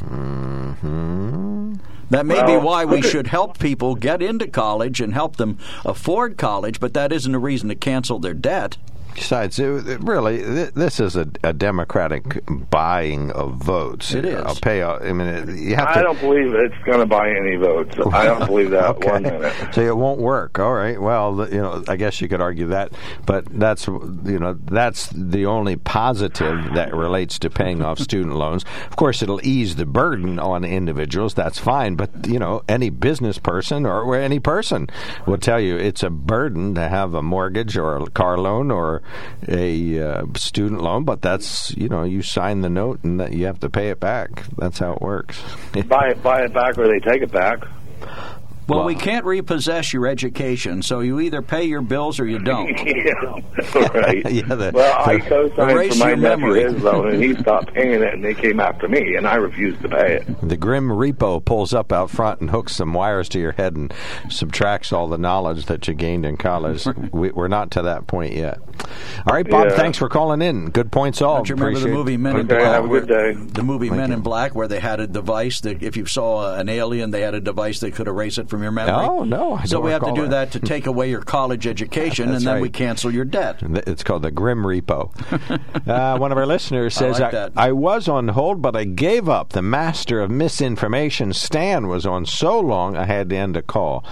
[0.00, 1.74] Mm-hmm.
[2.10, 3.08] That may be why we okay.
[3.08, 7.38] should help people get into college and help them afford college, but that isn't a
[7.38, 8.76] reason to cancel their debt.
[9.16, 14.12] Besides, it, it really, th- this is a, a democratic buying of votes.
[14.14, 14.42] It is.
[14.44, 14.82] I'll pay.
[14.82, 15.98] Uh, I mean, it- you have to.
[15.98, 17.96] I don't believe it's going to buy any votes.
[18.12, 19.10] I don't believe that okay.
[19.10, 19.74] one minute.
[19.74, 20.58] So it won't work.
[20.58, 21.00] All right.
[21.00, 22.92] Well, you know, I guess you could argue that,
[23.24, 28.64] but that's you know that's the only positive that relates to paying off student loans.
[28.90, 31.34] Of course, it'll ease the burden on individuals.
[31.34, 31.96] That's fine.
[31.96, 34.88] But you know, any business person or any person
[35.26, 39.02] will tell you it's a burden to have a mortgage or a car loan or
[39.48, 43.46] a uh, student loan, but that's you know you sign the note and that you
[43.46, 44.44] have to pay it back.
[44.56, 45.40] That's how it works.
[45.88, 47.64] buy it, buy it back, or they take it back.
[48.68, 52.40] Well, Well- we can't repossess your education, so you either pay your bills or you
[52.40, 52.68] don't.
[52.84, 53.12] yeah,
[53.94, 54.28] right.
[54.32, 56.62] Yeah, the- well, I the- co-signed Erase for my your nephew memory.
[56.64, 59.82] his loan, and he stopped paying it, and they came after me, and I refused
[59.82, 60.26] to pay it.
[60.48, 63.94] The grim repo pulls up out front and hooks some wires to your head and
[64.28, 66.84] subtracts all the knowledge that you gained in college.
[67.12, 68.58] we, we're not to that point yet.
[69.26, 69.68] All right, Bob.
[69.68, 69.76] Yeah.
[69.76, 70.70] Thanks for calling in.
[70.70, 71.36] Good points all.
[71.36, 72.74] Don't you remember the movie Men in Okay, Black?
[72.74, 73.40] have a good where- day.
[73.40, 76.68] The movie Men in Black, where they had a device that if you saw an
[76.68, 78.94] alien, they had a device that could erase it from your memory.
[78.94, 80.52] Oh, no, I so we have to do that.
[80.52, 82.62] that to take away your college education, and then right.
[82.62, 83.58] we cancel your debt.
[83.62, 85.10] It's called the Grim Repo.
[85.88, 87.52] uh, one of our listeners I says, like I, that.
[87.56, 89.50] I was on hold, but I gave up.
[89.50, 94.04] The master of misinformation, Stan, was on so long I had to end a call.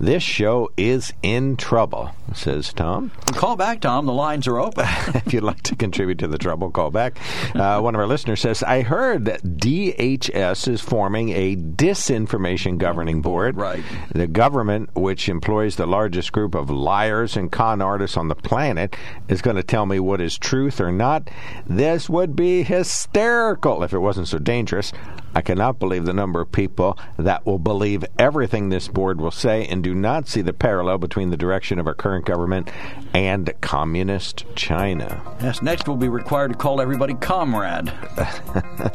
[0.00, 3.10] This show is in trouble, says Tom.
[3.32, 4.06] Call back, Tom.
[4.06, 4.86] The lines are open.
[5.14, 7.18] if you'd like to contribute to the trouble, call back.
[7.54, 13.22] Uh, one of our listeners says, I heard that DHS is forming a disinformation governing
[13.22, 13.56] board.
[13.56, 13.84] Right.
[14.12, 18.96] The government, which employs the largest group of liars and con artists on the planet,
[19.28, 21.30] is going to tell me what is truth or not.
[21.66, 24.92] This would be hysterical if it wasn't so dangerous.
[25.38, 29.64] I cannot believe the number of people that will believe everything this board will say
[29.68, 32.68] and do not see the parallel between the direction of our current government
[33.14, 35.22] and communist China.
[35.40, 37.92] yes, next we'll be required to call everybody comrade.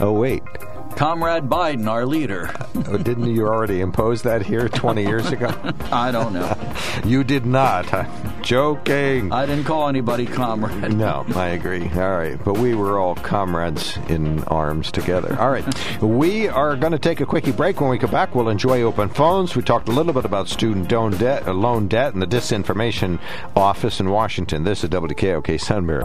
[0.00, 0.42] Oh, wait.
[0.96, 2.50] Comrade Biden, our leader.
[2.88, 5.48] Oh, didn't you already impose that here 20 years ago?
[5.92, 6.56] I don't know.
[7.04, 7.92] You did not.
[7.94, 9.30] I'm joking.
[9.32, 10.92] I didn't call anybody comrade.
[10.94, 11.88] No, I agree.
[11.94, 12.42] All right.
[12.44, 15.36] But we were all comrades in arms together.
[15.40, 15.64] All right.
[16.02, 17.80] We are going to take a quickie break.
[17.80, 19.54] When we come back, we'll enjoy open phones.
[19.54, 23.20] We talked a little bit about student loan debt, loan debt and the disinformation
[23.54, 24.64] office in Washington.
[24.64, 26.04] This is WKOK Sunbury.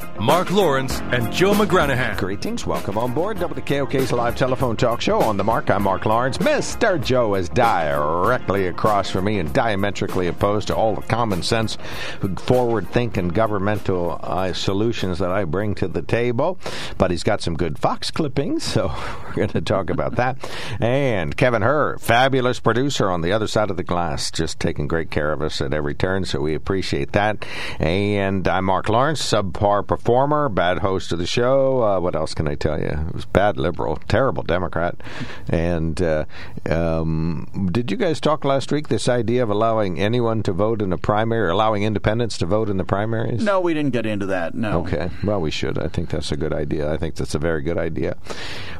[0.21, 2.15] Mark Lawrence and Joe McGranahan.
[2.15, 2.63] Greetings.
[2.63, 5.71] Welcome on board WKOK's live telephone talk show on the mark.
[5.71, 6.37] I'm Mark Lawrence.
[6.37, 7.03] Mr.
[7.03, 11.79] Joe is directly across from me and diametrically opposed to all the common sense,
[12.37, 16.59] forward thinking governmental uh, solutions that I bring to the table.
[16.99, 18.89] But he's got some good Fox clippings, so
[19.31, 20.37] we're going to talk about that.
[20.79, 25.09] And Kevin Herr, fabulous producer on the other side of the glass, just taking great
[25.09, 27.45] care of us at every turn, so we appreciate that.
[27.79, 31.81] And I'm Mark Lawrence, subpar performer, bad host of the show.
[31.81, 32.89] Uh, what else can I tell you?
[32.89, 34.95] It was bad liberal, terrible Democrat.
[35.47, 36.25] And uh,
[36.69, 40.91] um, did you guys talk last week this idea of allowing anyone to vote in
[40.91, 43.43] a primary, or allowing independents to vote in the primaries?
[43.43, 44.55] No, we didn't get into that.
[44.55, 44.81] No.
[44.81, 45.09] Okay.
[45.23, 45.77] Well, we should.
[45.77, 46.91] I think that's a good idea.
[46.91, 48.17] I think that's a very good idea.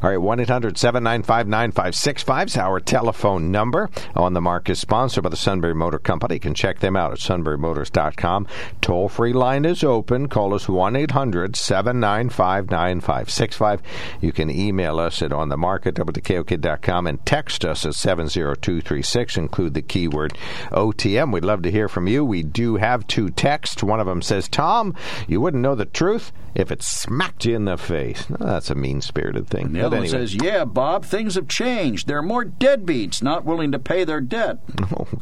[0.04, 0.18] All right.
[0.18, 3.90] 1 800 795 9565 is our telephone number.
[4.16, 6.36] On the Mark is sponsored by the Sunbury Motor Company.
[6.36, 8.48] You can check them out at sunburymotors.com.
[8.82, 10.28] Toll free line is open.
[10.28, 13.82] Call us 1 800 795 9565.
[14.20, 19.38] You can email us at onthemark at WKOK.com and text us at 70236.
[19.38, 20.38] Include the keyword
[20.72, 21.32] OTM.
[21.32, 22.26] We'd love to hear from you.
[22.26, 23.84] We do have two texts.
[23.84, 24.96] One of them says, Tom,
[25.28, 28.26] you wouldn't know the truth if it smacked you in the face.
[28.30, 29.72] That's a mean spirited thing.
[29.72, 30.20] The But other one anyway.
[30.32, 32.08] Says, "Yeah, Bob, things have changed.
[32.08, 34.58] There are more deadbeats not willing to pay their debt."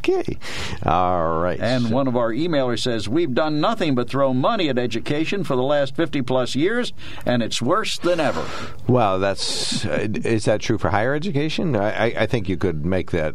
[0.00, 0.38] Okay.
[0.84, 1.60] All right.
[1.60, 5.56] And one of our emailers says, "We've done nothing but throw money at education for
[5.56, 6.92] the last 50 plus years,
[7.26, 8.44] and it's worse than ever."
[8.86, 11.76] Well, that's uh, is that true for higher education?
[11.76, 13.34] I, I- I think you could make that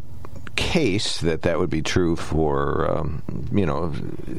[0.56, 3.94] case that that would be true for um, you know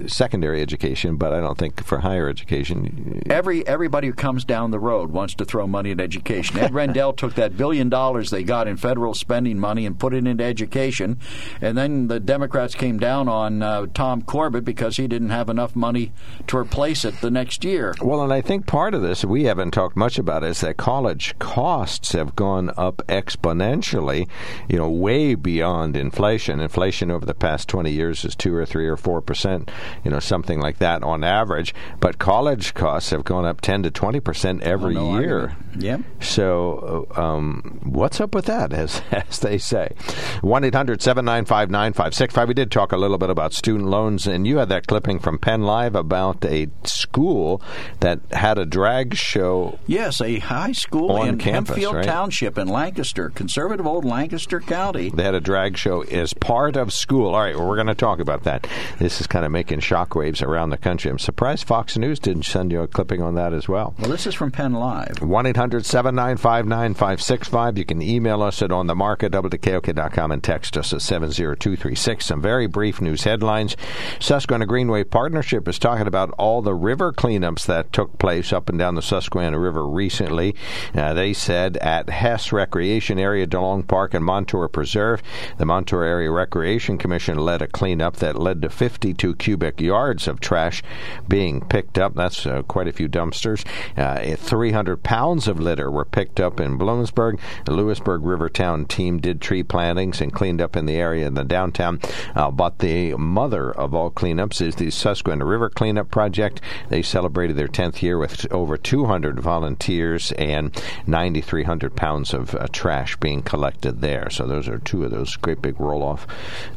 [0.07, 3.23] secondary education, but I don't think for higher education.
[3.31, 6.59] Every everybody who comes down the road wants to throw money at education.
[6.59, 10.27] Ed Rendell took that billion dollars they got in federal spending money and put it
[10.27, 11.19] into education,
[11.61, 15.77] and then the Democrats came down on uh, Tom Corbett because he didn't have enough
[15.77, 16.13] money
[16.47, 17.95] to replace it the next year.
[18.01, 21.39] Well, and I think part of this we haven't talked much about is that college
[21.39, 24.29] costs have gone up exponentially,
[24.69, 26.61] you know, way beyond inflation.
[26.61, 29.69] Inflation over the past 20 years is 2 or 3 or 4%
[30.05, 31.75] you know, something like that on average.
[32.01, 35.41] But college costs have gone up 10 to 20 percent every Oh, no year.
[35.41, 35.83] argument.
[35.83, 36.01] Yep.
[36.21, 39.95] So, uh, um, what's up with that, as, as they say?
[40.41, 42.49] 1 800 795 9565.
[42.49, 45.39] We did talk a little bit about student loans, and you had that clipping from
[45.39, 47.61] Penn Live about a school
[48.01, 49.79] that had a drag show.
[49.87, 52.05] Yes, a high school On in campus, Hempfield right?
[52.05, 55.11] Township in Lancaster, conservative old Lancaster County.
[55.11, 57.35] They had a drag show as part of school.
[57.35, 58.67] All right, well, we're going to talk about that.
[58.99, 61.11] This is kind of making shockwaves around the country.
[61.11, 63.95] I'm surprised Fox News didn't send you a clipping on that as well.
[63.99, 65.21] Well, this is from Penn Live.
[65.21, 67.79] 1 800 795 9565.
[67.79, 72.27] You can email us at onthemark at wkok.com and text us at 70236.
[72.27, 73.77] Some very brief news headlines.
[74.21, 78.79] Susquehanna Greenway Partnership is talking about all the river cleanups that took place up and
[78.79, 80.55] down the Susquehanna River recently.
[80.95, 85.23] Uh, they said at Hess Recreation Area, DeLong Park, and Montour Preserve,
[85.59, 90.41] the Montour Area Recreation Commission led a cleanup that led to 52 cubic yards of
[90.41, 90.83] trash
[91.29, 92.15] being picked up.
[92.15, 93.65] That's uh, quite a few dumpsters.
[93.97, 97.39] Uh, 300 pounds of litter were picked up in Bloomsburg.
[97.65, 101.45] The Lewisburg Rivertown team did tree plantings and cleaned up in the area in the
[101.45, 102.01] downtown.
[102.35, 106.61] Uh, but the mother of all cleanups is the Susquehanna River Cleanup Project.
[106.89, 110.75] They celebrated their 10th year with over 200 volunteers and
[111.07, 114.31] 9,300 pounds of uh, trash being collected there.
[114.31, 116.27] So those are two of those great big roll-off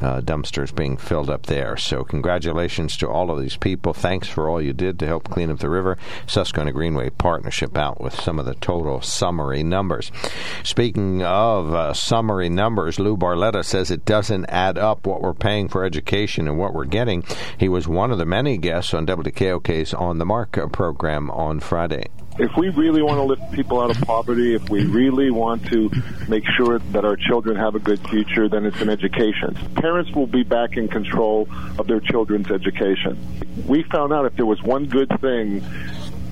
[0.01, 1.77] uh, dumpsters being filled up there.
[1.77, 3.93] So congratulations to all of these people.
[3.93, 5.97] Thanks for all you did to help clean up the river.
[6.27, 10.11] Susquehanna Greenway Partnership out with some of the total summary numbers.
[10.63, 15.67] Speaking of uh, summary numbers, Lou Barletta says it doesn't add up what we're paying
[15.67, 17.23] for education and what we're getting.
[17.57, 22.07] He was one of the many guests on WKOK's On the Mark program on Friday.
[22.39, 25.91] If we really want to lift people out of poverty, if we really want to
[26.29, 29.55] make sure that our children have a good future, then it's in education.
[29.75, 33.17] Parents will be back in control of their children's education.
[33.67, 35.61] We found out if there was one good thing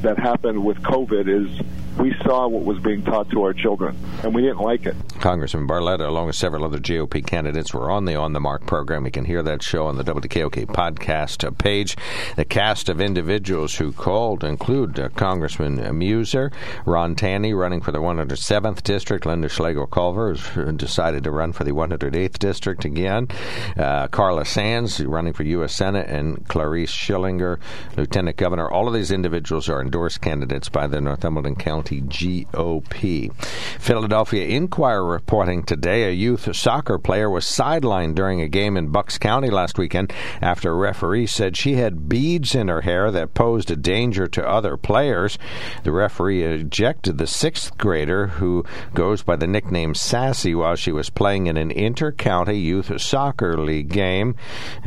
[0.02, 1.66] that happened with COVID is
[2.00, 4.96] we saw what was being taught to our children, and we didn't like it.
[5.20, 9.06] Congressman Barletta, along with several other GOP candidates, were on the On the Mark program.
[9.06, 11.98] You can hear that show on the WKOK podcast page.
[12.36, 16.54] The cast of individuals who called include uh, Congressman Meuser,
[16.86, 21.64] Ron Taney, running for the 107th district, Lynda Schlegel Culver, who's decided to run for
[21.64, 23.28] the 108th district again,
[23.76, 25.76] uh, Carla Sands, running for U.S.
[25.76, 27.60] Senate, and Clarice Schillinger,
[27.96, 28.70] Lieutenant Governor.
[28.70, 33.34] All of these individuals are endorsed candidates by the Northumberland County GOP.
[33.80, 39.18] Philadelphia Inquirer reporting today a youth soccer player was sidelined during a game in Bucks
[39.18, 43.72] County last weekend after a referee said she had beads in her hair that posed
[43.72, 45.38] a danger to other players.
[45.84, 51.10] The referee ejected the sixth grader who goes by the nickname Sassy while she was
[51.10, 54.36] playing in an inter-county youth soccer league game.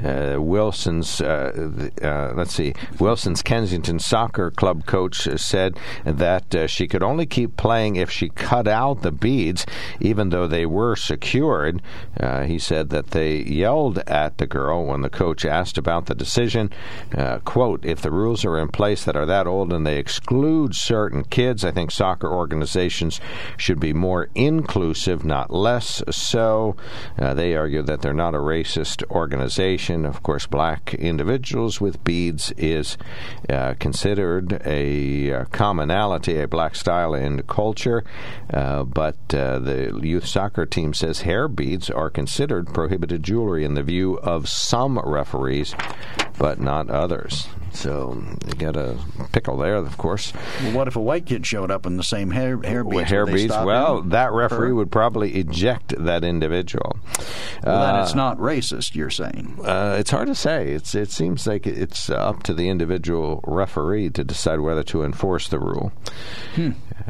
[0.02, 6.86] Uh, Wilson's, uh, uh, let's see, Wilson's Kensington Soccer Club coach said that uh, she
[6.90, 9.64] could only keep playing if she cut out the beads,
[10.00, 11.80] even though they were secured.
[12.18, 16.14] Uh, he said that they yelled at the girl when the coach asked about the
[16.14, 16.70] decision.
[17.16, 20.74] Uh, quote, if the rules are in place that are that old and they exclude
[20.74, 23.20] certain kids, I think soccer organizations
[23.56, 26.76] should be more inclusive, not less so.
[27.18, 30.04] Uh, they argue that they're not a racist organization.
[30.04, 32.98] Of course, black individuals with beads is
[33.48, 38.02] uh, considered a uh, commonality, a black style and culture.
[38.52, 43.74] Uh, but uh, the youth soccer team says hair beads are considered prohibited jewelry in
[43.74, 45.74] the view of some referees,
[46.38, 47.46] but not others.
[47.72, 48.96] So you got a
[49.32, 50.32] pickle there, of course.
[50.62, 52.94] Well, what if a white kid showed up in the same hair hair beads?
[52.94, 53.50] With hair beads.
[53.52, 54.10] Well, him?
[54.10, 56.98] that referee would probably eject that individual.
[57.64, 58.94] Well, then Uh, it's not racist.
[58.94, 59.58] You're saying?
[59.64, 60.70] Uh, it's hard to say.
[60.72, 65.48] It's it seems like it's up to the individual referee to decide whether to enforce
[65.48, 65.92] the rule.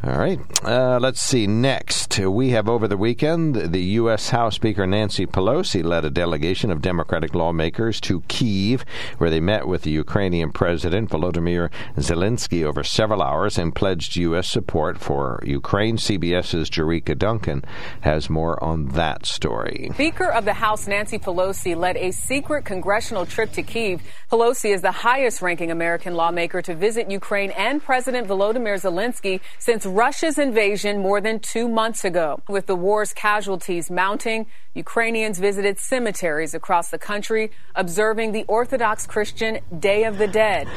[0.02, 0.40] All right.
[0.64, 1.46] Uh, let's see.
[1.46, 4.30] Next, we have over the weekend the U.S.
[4.30, 8.84] House Speaker Nancy Pelosi led a delegation of Democratic lawmakers to Kiev,
[9.18, 14.48] where they met with the Ukrainian President Volodymyr Zelensky over several hours and pledged U.S.
[14.48, 15.96] support for Ukraine.
[15.96, 17.62] CBS's Jerika Duncan
[18.00, 19.90] has more on that story.
[19.94, 24.00] Speaker of the House Nancy Pelosi led a secret congressional trip to Kiev.
[24.30, 29.79] Pelosi is the highest ranking American lawmaker to visit Ukraine and President Volodymyr Zelensky since
[29.86, 32.40] Russia's invasion more than two months ago.
[32.48, 39.60] With the war's casualties mounting, Ukrainians visited cemeteries across the country observing the Orthodox Christian
[39.78, 40.68] Day of the Dead.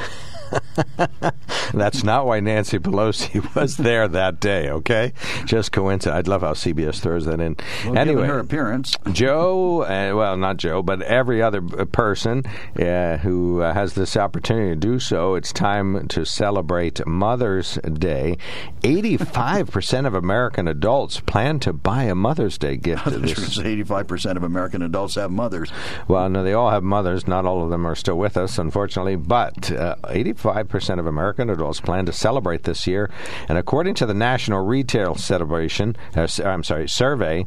[1.74, 5.12] That's not why Nancy Pelosi was there that day, okay?
[5.44, 6.16] Just coincidence.
[6.16, 7.56] I'd love how CBS throws that in.
[7.84, 8.96] Well, anyway, her appearance.
[9.12, 12.44] Joe, uh, well, not Joe, but every other uh, person
[12.78, 18.36] uh, who uh, has this opportunity to do so, it's time to celebrate Mother's Day.
[18.82, 23.04] 85% of American adults plan to buy a Mother's Day gift.
[23.04, 23.58] This.
[23.58, 25.72] 85% of American adults have mothers.
[26.08, 27.26] Well, no, they all have mothers.
[27.26, 31.48] Not all of them are still with us, unfortunately, but uh, 85 5% of American
[31.48, 33.10] adults plan to celebrate this year.
[33.48, 37.46] And according to the National Retail Celebration, uh, I'm sorry, survey,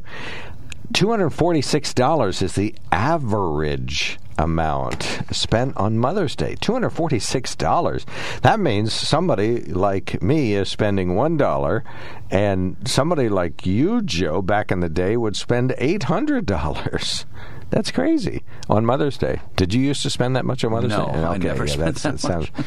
[0.92, 6.56] $246 is the average amount spent on Mother's Day.
[6.56, 8.40] $246.
[8.40, 11.82] That means somebody like me is spending $1,
[12.30, 17.24] and somebody like you, Joe, back in the day would spend $800.
[17.70, 19.40] That's crazy on Mother's Day.
[19.56, 21.22] Did you used to spend that much on Mother's No, Day?
[21.22, 22.48] I never spent that's- that sounds.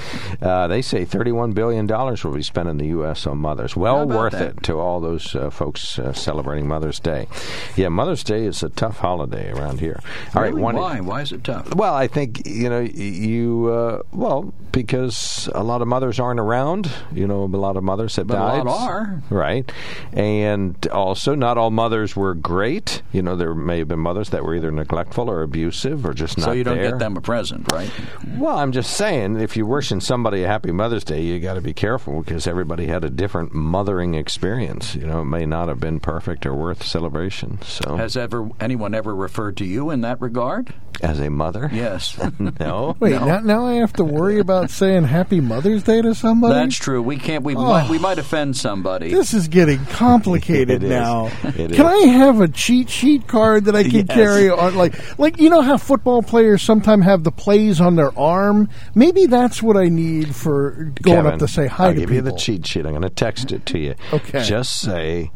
[0.41, 3.27] Uh, they say thirty-one billion dollars will be spent in the U.S.
[3.27, 3.75] on mothers.
[3.75, 4.41] Well worth that?
[4.57, 7.27] it to all those uh, folks uh, celebrating Mother's Day.
[7.75, 9.99] Yeah, Mother's Day is a tough holiday around here.
[10.33, 10.61] All right, Really?
[10.63, 10.75] one.
[10.77, 10.99] Why?
[10.99, 11.75] Why is it tough?
[11.75, 13.67] Well, I think you know you.
[13.67, 16.89] Uh, well, because a lot of mothers aren't around.
[17.13, 18.63] You know, a lot of mothers have But a died.
[18.65, 19.21] lot are.
[19.29, 19.71] right,
[20.13, 23.01] and also not all mothers were great.
[23.11, 26.37] You know, there may have been mothers that were either neglectful or abusive or just
[26.37, 26.91] not so you don't there.
[26.91, 27.89] get them a present, right?
[28.37, 31.61] Well, I'm just saying, if you're wishing somebody a happy Mother's Day, you got to
[31.61, 34.95] be careful because everybody had a different mothering experience.
[34.95, 37.59] You know, it may not have been perfect or worth celebration.
[37.61, 40.73] So, Has ever anyone ever referred to you in that regard?
[41.01, 42.15] as a mother, Yes.
[42.59, 42.95] no.
[42.99, 46.53] Wait, now, now I have to worry about saying Happy Mother's Day to somebody?
[46.53, 47.01] That's true.
[47.01, 47.43] We can't.
[47.43, 47.63] We Oh.
[47.63, 47.89] might.
[47.89, 49.09] We might offend somebody.
[49.09, 50.89] This is getting complicated It is.
[50.91, 51.31] now.
[51.43, 51.79] It can is.
[51.79, 54.15] I have a cheat sheet card that I can Yes.
[54.15, 58.17] carry on like like you know how football players sometimes have the plays on their
[58.17, 58.69] arm?
[58.95, 60.71] Maybe that's what I need for
[61.01, 62.15] going Kevin, up to say hi I'll to give people.
[62.15, 62.85] you the cheat sheet.
[62.85, 63.95] I'm going to text it to you.
[64.13, 64.43] Okay.
[64.43, 65.31] Just say,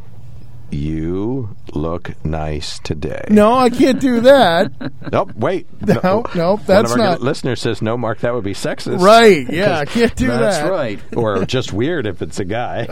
[0.76, 4.72] "You look nice today." No, I can't do that.
[5.12, 5.34] Nope.
[5.36, 5.68] Wait.
[5.82, 7.96] No, no, One that's of our not- listener says no.
[7.96, 9.00] Mark, that would be sexist.
[9.02, 9.48] right.
[9.50, 10.70] Yeah, I can't do That's that.
[10.72, 11.00] right.
[11.16, 12.88] or just weird if it's a guy.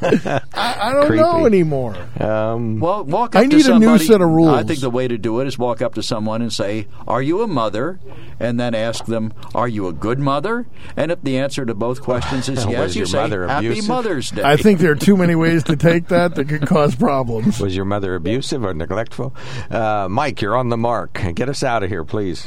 [0.00, 1.22] I, I don't Creepy.
[1.22, 1.96] know anymore.
[2.20, 4.50] Um, Well, walk up I to need a new set of rules.
[4.56, 7.20] I think the way to do it is walk up to someone and say, "Are
[7.22, 7.98] you a mother?"
[8.40, 10.66] and then ask them, "Are you a good mother?"
[10.96, 13.80] And if the answer to both questions is Was yes, you say, mother "Happy?
[13.82, 16.94] Mother's Day." I think there are too many ways to take that that could cause
[16.94, 17.17] problems.
[17.24, 19.34] Was your mother abusive or neglectful?
[19.70, 21.20] Uh, Mike, you're on the mark.
[21.34, 22.46] Get us out of here, please.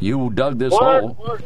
[0.00, 1.16] you dug this Mark, hole.
[1.26, 1.42] Mark,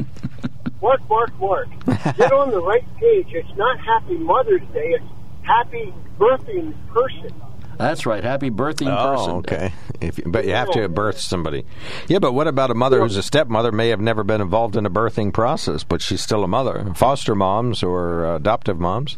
[0.82, 1.68] Mark, Mark, Mark.
[2.16, 3.26] Get on the right page.
[3.30, 4.94] It's not Happy Mother's Day.
[4.96, 5.04] It's
[5.42, 7.32] Happy Birthing Person.
[7.78, 8.24] That's right.
[8.24, 9.30] Happy birthing Oh, person.
[9.36, 9.72] okay.
[10.00, 11.64] If, but you have to have birthed somebody.
[12.08, 14.84] Yeah, but what about a mother who's a stepmother, may have never been involved in
[14.84, 16.92] a birthing process, but she's still a mother?
[16.96, 19.16] Foster moms or uh, adoptive moms?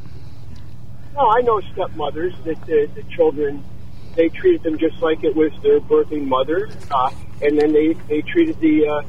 [1.15, 3.65] No, I know stepmothers that the, the children
[4.17, 7.11] they treated them just like it was their birthing mother, uh,
[7.43, 9.03] and then they they treated the uh,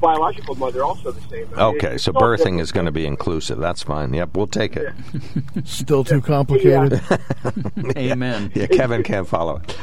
[0.00, 1.48] biological mother also the same.
[1.56, 3.58] I Okay, it's so birthing is going to be inclusive.
[3.58, 4.14] That's fine.
[4.14, 4.92] Yep, we'll take it.
[5.64, 7.00] Still too complicated.
[7.96, 8.52] Amen.
[8.54, 9.76] Yeah, Kevin can't follow it.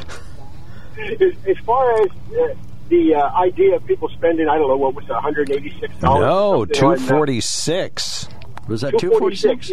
[1.20, 2.54] As, as far as uh,
[2.88, 5.78] the uh, idea of people spending, I don't know what was it, one hundred eighty
[5.78, 6.20] six dollars.
[6.20, 8.28] No, two forty six.
[8.68, 9.70] Was that two forty six?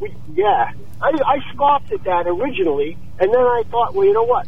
[0.00, 0.08] Yeah.
[0.08, 0.70] We, yeah.
[1.00, 4.46] I, I scoffed at that originally, and then I thought, well, you know what?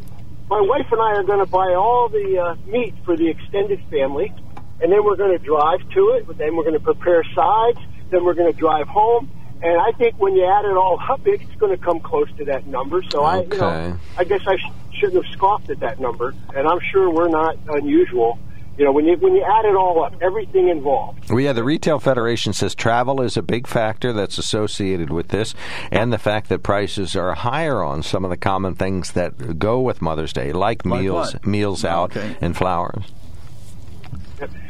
[0.49, 3.81] My wife and I are going to buy all the uh, meat for the extended
[3.91, 4.33] family,
[4.81, 6.39] and then we're going to drive to it.
[6.39, 7.79] Then we're going to prepare sides.
[8.11, 9.31] Then we're going to drive home.
[9.61, 12.45] And I think when you add it all up, it's going to come close to
[12.47, 13.03] that number.
[13.11, 13.59] So I, you Okay.
[13.59, 16.33] know, I guess I sh- shouldn't have scoffed at that number.
[16.55, 18.39] And I'm sure we're not unusual.
[18.79, 21.29] You know, when you when you add it all up, everything involved.
[21.31, 25.53] Well, yeah, the Retail Federation says travel is a big factor that's associated with this,
[25.91, 29.81] and the fact that prices are higher on some of the common things that go
[29.81, 31.45] with Mother's Day, like, Like meals, what?
[31.47, 32.37] meals out, Okay.
[32.41, 33.03] and flowers.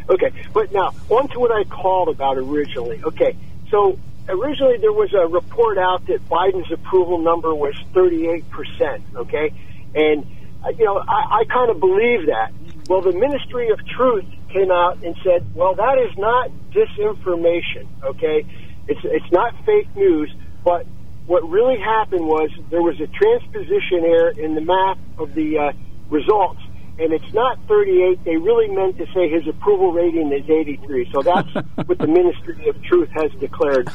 [0.08, 3.02] Okay, but now on to what I called about originally.
[3.04, 3.36] Okay,
[3.70, 9.02] so originally there was a report out that Biden's approval number was 38 percent.
[9.14, 9.52] Okay,
[9.94, 10.26] and
[10.64, 12.52] uh, you know I, I kind of believe that.
[12.88, 17.86] Well, the Ministry of Truth came out and said, "Well, that is not disinformation.
[18.02, 18.46] Okay,
[18.88, 20.32] it's it's not fake news,
[20.64, 20.86] but."
[21.26, 25.72] What really happened was there was a transposition error in the math of the uh,
[26.08, 26.62] results,
[26.98, 28.24] and it's not 38.
[28.24, 31.10] They really meant to say his approval rating is 83.
[31.12, 31.48] So that's
[31.86, 33.90] what the Ministry of Truth has declared.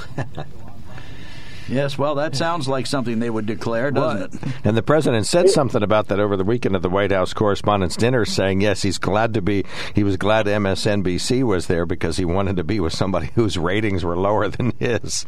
[1.67, 4.51] Yes, well, that sounds like something they would declare, doesn't it?
[4.63, 7.95] And the president said something about that over the weekend at the White House Correspondents'
[7.95, 9.63] Dinner, saying yes, he's glad to be.
[9.95, 14.03] He was glad MSNBC was there because he wanted to be with somebody whose ratings
[14.03, 15.25] were lower than his.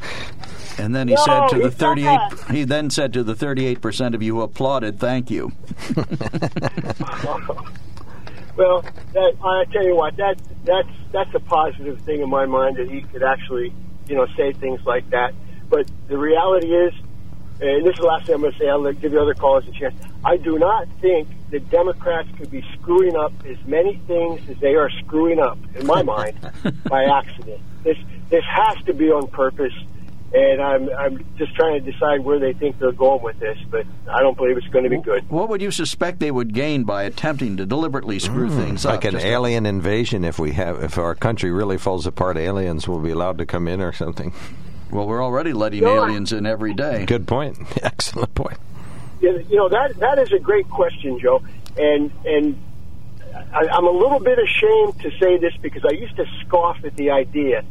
[0.78, 2.20] And then he No, said to the 38,
[2.52, 5.52] he then said to the 38% of you who applauded, "Thank you."
[8.58, 8.84] Well,
[9.14, 12.90] that, I tell you what, that that's that's a positive thing in my mind that
[12.90, 13.74] he could actually,
[14.08, 15.34] you know, say things like that.
[15.70, 16.94] But the reality is,
[17.62, 18.68] and this is the last thing I'm going to say.
[18.68, 19.96] I'll give the other callers a chance.
[20.26, 24.76] I do not think the Democrats could be screwing up as many things as they
[24.76, 26.38] are screwing up, in my mind,
[26.90, 27.62] by accident.
[27.84, 27.98] This
[28.30, 29.74] this has to be on purpose.
[30.34, 33.86] And I'm I'm just trying to decide where they think they're going with this, but
[34.12, 35.30] I don't believe it's going to be good.
[35.30, 38.96] What would you suspect they would gain by attempting to deliberately screw hmm, things up?
[38.96, 40.26] like an Just- alien invasion.
[40.26, 43.68] If we have, if our country really falls apart, aliens will be allowed to come
[43.70, 44.34] in or something.
[44.96, 47.06] Well, we're already letting No, I- aliens in every day.
[47.06, 47.58] Good point.
[47.84, 48.58] Excellent point.
[49.20, 51.44] you know that that is a great question, Joe,
[51.78, 52.58] and and
[53.54, 56.96] I, I'm a little bit ashamed to say this because I used to scoff at
[56.96, 57.64] the idea,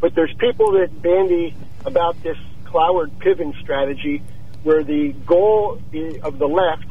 [0.00, 1.54] but there's people that bandy
[1.84, 4.20] about this Cloward Piven strategy,
[4.64, 5.80] where the goal
[6.22, 6.86] of the left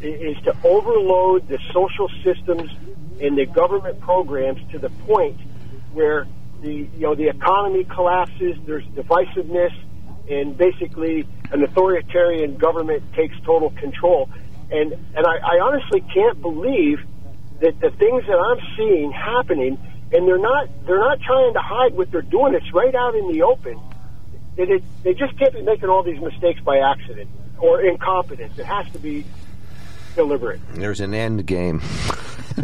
[0.00, 2.70] is to overload the social systems
[3.20, 5.38] and the government programs to the point
[5.92, 6.26] where
[6.60, 9.72] the you know the economy collapses, there's divisiveness,
[10.30, 14.28] and basically an authoritarian government takes total control.
[14.70, 17.00] And and I, I honestly can't believe
[17.60, 19.78] that the things that I'm seeing happening,
[20.12, 22.54] and they're not they're not trying to hide what they're doing.
[22.54, 23.80] It's right out in the open.
[24.56, 28.58] That it, they just can't be making all these mistakes by accident or incompetence.
[28.58, 29.24] It has to be
[30.18, 30.60] deliberate.
[30.74, 31.80] There's an end game.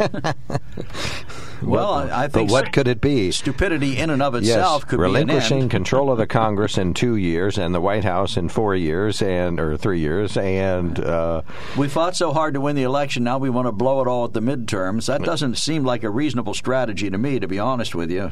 [1.61, 3.31] Well, I, I think but what could it be?
[3.31, 5.71] stupidity in and of itself yes, could relinquishing be an end.
[5.71, 9.59] control of the Congress in two years and the White House in four years and
[9.59, 11.41] or three years, and uh,
[11.77, 13.23] We fought so hard to win the election.
[13.23, 15.07] Now we want to blow it all at the midterms.
[15.07, 18.31] That doesn't seem like a reasonable strategy to me, to be honest with you.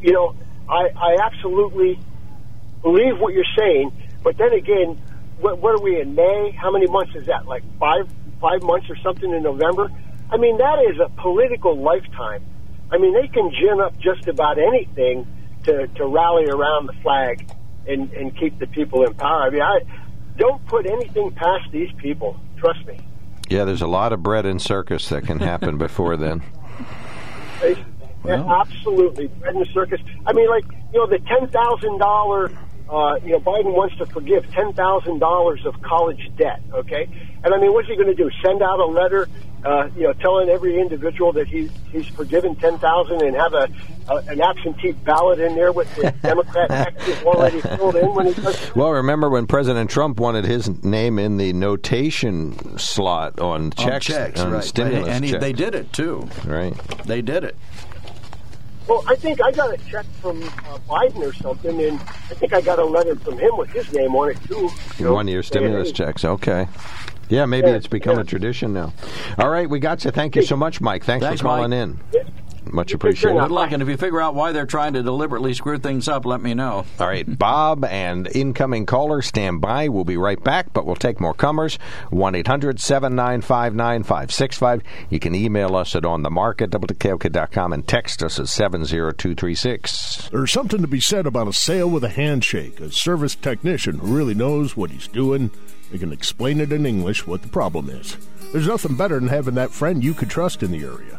[0.00, 0.36] You know,
[0.68, 1.98] I, I absolutely
[2.82, 3.90] believe what you're saying,
[4.22, 5.00] but then again,
[5.40, 6.50] what, what are we in May?
[6.60, 7.46] How many months is that?
[7.46, 8.08] Like five
[8.40, 9.90] five months or something in November?
[10.30, 12.44] I mean, that is a political lifetime.
[12.90, 15.26] I mean, they can gin up just about anything
[15.64, 17.50] to, to rally around the flag
[17.86, 19.42] and, and keep the people in power.
[19.42, 19.80] I mean, I
[20.36, 22.38] don't put anything past these people.
[22.58, 22.98] Trust me.
[23.48, 26.42] yeah, there's a lot of bread and circus that can happen before then.
[28.22, 30.00] Well- absolutely, bread and circus.
[30.26, 32.50] I mean, like you know, the ten thousand dollar.
[32.88, 36.60] Uh, you know, Biden wants to forgive ten thousand dollars of college debt.
[36.72, 37.08] Okay,
[37.44, 38.30] and I mean, what's he going to do?
[38.42, 39.28] Send out a letter,
[39.64, 43.68] uh, you know, telling every individual that he's he's forgiven ten thousand, and have a,
[44.08, 48.32] a an absentee ballot in there with, with Democrat X's already filled in when he
[48.40, 48.74] does.
[48.74, 54.06] Well, remember when President Trump wanted his name in the notation slot on On checks,
[54.06, 54.64] checks, on right?
[54.64, 55.42] stimulus and he, checks.
[55.42, 56.26] they did it too.
[56.46, 56.72] right.
[57.04, 57.56] They did it.
[58.88, 62.54] Well, I think I got a check from uh, Biden or something, and I think
[62.54, 64.70] I got a letter from him with his name on it too.
[64.98, 66.24] you One year stimulus checks.
[66.24, 66.66] Okay.
[67.28, 68.22] Yeah, maybe Yeah, it's become yeah.
[68.22, 68.94] a tradition now.
[69.36, 70.10] All right, we got you.
[70.10, 71.04] Thank you so much, Mike.
[71.04, 71.78] Thanks, Thanks, for calling Mike.
[72.14, 72.24] in.
[72.72, 73.38] Much appreciated.
[73.38, 76.24] Good luck, and if you figure out why they're trying to deliberately screw things up,
[76.24, 76.84] let me know.
[76.98, 79.88] All right, Bob and incoming callers stand by.
[79.88, 81.78] We'll be right back, but we'll take more comers.
[82.10, 84.82] 1 800 795 9565.
[85.10, 90.28] You can email us at onthemark at WKOK.com and text us at 70236.
[90.30, 94.16] There's something to be said about a sale with a handshake, a service technician who
[94.16, 95.50] really knows what he's doing.
[95.90, 98.16] They can explain it in English what the problem is.
[98.52, 101.18] There's nothing better than having that friend you could trust in the area.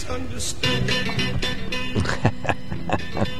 [0.00, 0.90] Misunderstood.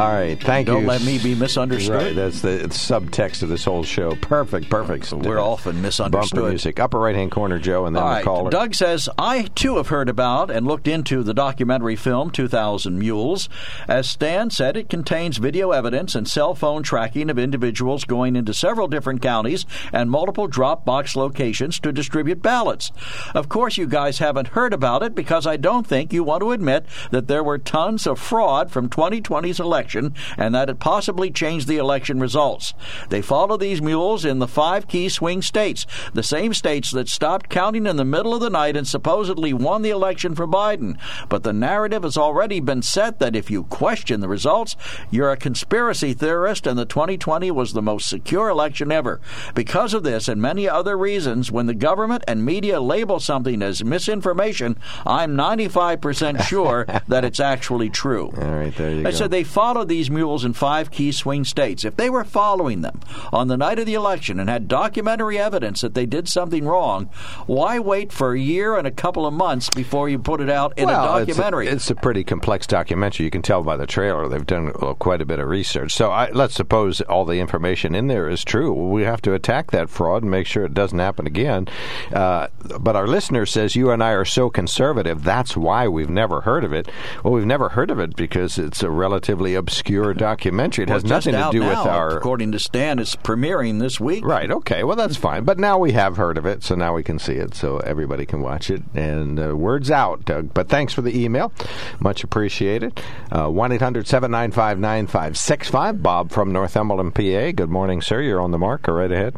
[0.00, 0.72] All right, thank you.
[0.72, 1.94] Don't let me be misunderstood.
[1.94, 4.14] Right, that's the subtext of this whole show.
[4.16, 5.12] Perfect, perfect.
[5.12, 6.36] We're often misunderstood.
[6.36, 8.24] Bumper music, upper right hand corner, Joe, and then All the right.
[8.24, 8.50] caller.
[8.50, 13.50] Doug says, I too have heard about and looked into the documentary film 2000 Mules.
[13.88, 18.54] As Stan said, it contains video evidence and cell phone tracking of individuals going into
[18.54, 22.90] several different counties and multiple drop box locations to distribute ballots.
[23.34, 26.52] Of course, you guys haven't heard about it because I don't think you want to
[26.52, 31.68] admit that there were tons of fraud from 2020's election and that it possibly changed
[31.68, 32.74] the election results.
[33.08, 37.48] They follow these mules in the five key swing states, the same states that stopped
[37.48, 40.98] counting in the middle of the night and supposedly won the election for Biden.
[41.28, 44.76] But the narrative has already been set that if you question the results,
[45.10, 49.20] you're a conspiracy theorist and the 2020 was the most secure election ever.
[49.54, 53.82] Because of this and many other reasons, when the government and media label something as
[53.84, 54.76] misinformation,
[55.06, 58.32] I'm 95% sure that it's actually true.
[58.36, 59.10] All right, there you I go.
[59.10, 61.84] said they followed these mules in five key swing states.
[61.84, 62.98] If they were following them
[63.32, 67.04] on the night of the election and had documentary evidence that they did something wrong,
[67.46, 70.76] why wait for a year and a couple of months before you put it out
[70.76, 71.66] in well, a documentary?
[71.66, 73.26] It's a, it's a pretty complex documentary.
[73.26, 74.28] You can tell by the trailer.
[74.28, 75.92] They've done uh, quite a bit of research.
[75.92, 78.72] So I, let's suppose all the information in there is true.
[78.72, 81.68] We have to attack that fraud and make sure it doesn't happen again.
[82.12, 82.48] Uh,
[82.80, 85.22] but our listener says you and I are so conservative.
[85.22, 86.88] That's why we've never heard of it.
[87.22, 90.82] Well, we've never heard of it because it's a relatively obscure documentary.
[90.82, 92.16] It Well, has it's nothing to out do with our.
[92.16, 94.24] According to Stan, it's premiering this week.
[94.24, 94.50] Right.
[94.50, 94.82] Okay.
[94.82, 95.44] Well, that's fine.
[95.44, 98.26] But now we have heard of it, so now we can see it, so everybody
[98.26, 98.82] can watch it.
[98.94, 100.52] And uh, words out, Doug.
[100.52, 101.52] But thanks for the email,
[102.00, 103.00] much appreciated.
[103.30, 106.02] Uh, One eight hundred seven nine five nine five six five.
[106.02, 107.52] Bob from Northumberland, PA.
[107.52, 108.20] Good morning, sir.
[108.20, 108.82] You're on the mark.
[108.82, 109.36] Go right ahead.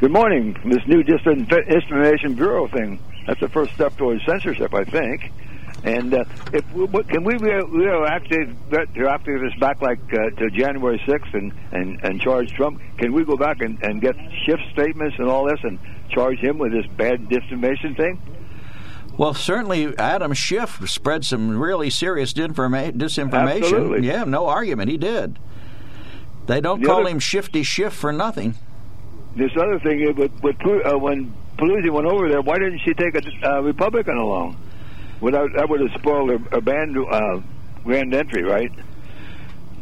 [0.00, 0.56] Good morning.
[0.64, 5.30] This new Disinformation Bureau thing, that's the first step towards censorship, I think.
[5.84, 10.98] And uh, if what, can we re- retroactive retroactive this back like uh, to January
[11.06, 12.80] 6th and, and, and charge Trump?
[12.98, 14.14] Can we go back and, and get
[14.44, 15.78] Schiff statements and all this and
[16.10, 18.20] charge him with this bad disinformation thing?
[19.18, 23.62] Well, certainly Adam Schiff spread some really serious dinforma- disinformation.
[23.64, 24.06] Absolutely.
[24.06, 24.88] Yeah, no argument.
[24.90, 25.38] He did.
[26.46, 28.54] They don't The call other- him Shifty Schiff for nothing.
[29.34, 30.56] This other thing, uh, with, with,
[30.86, 33.22] uh, when Pelosi went over there, why didn't she take a
[33.56, 34.56] uh, Republican along?
[35.22, 37.40] Without, that would have spoiled her, her band, uh,
[37.84, 38.70] grand entry, right?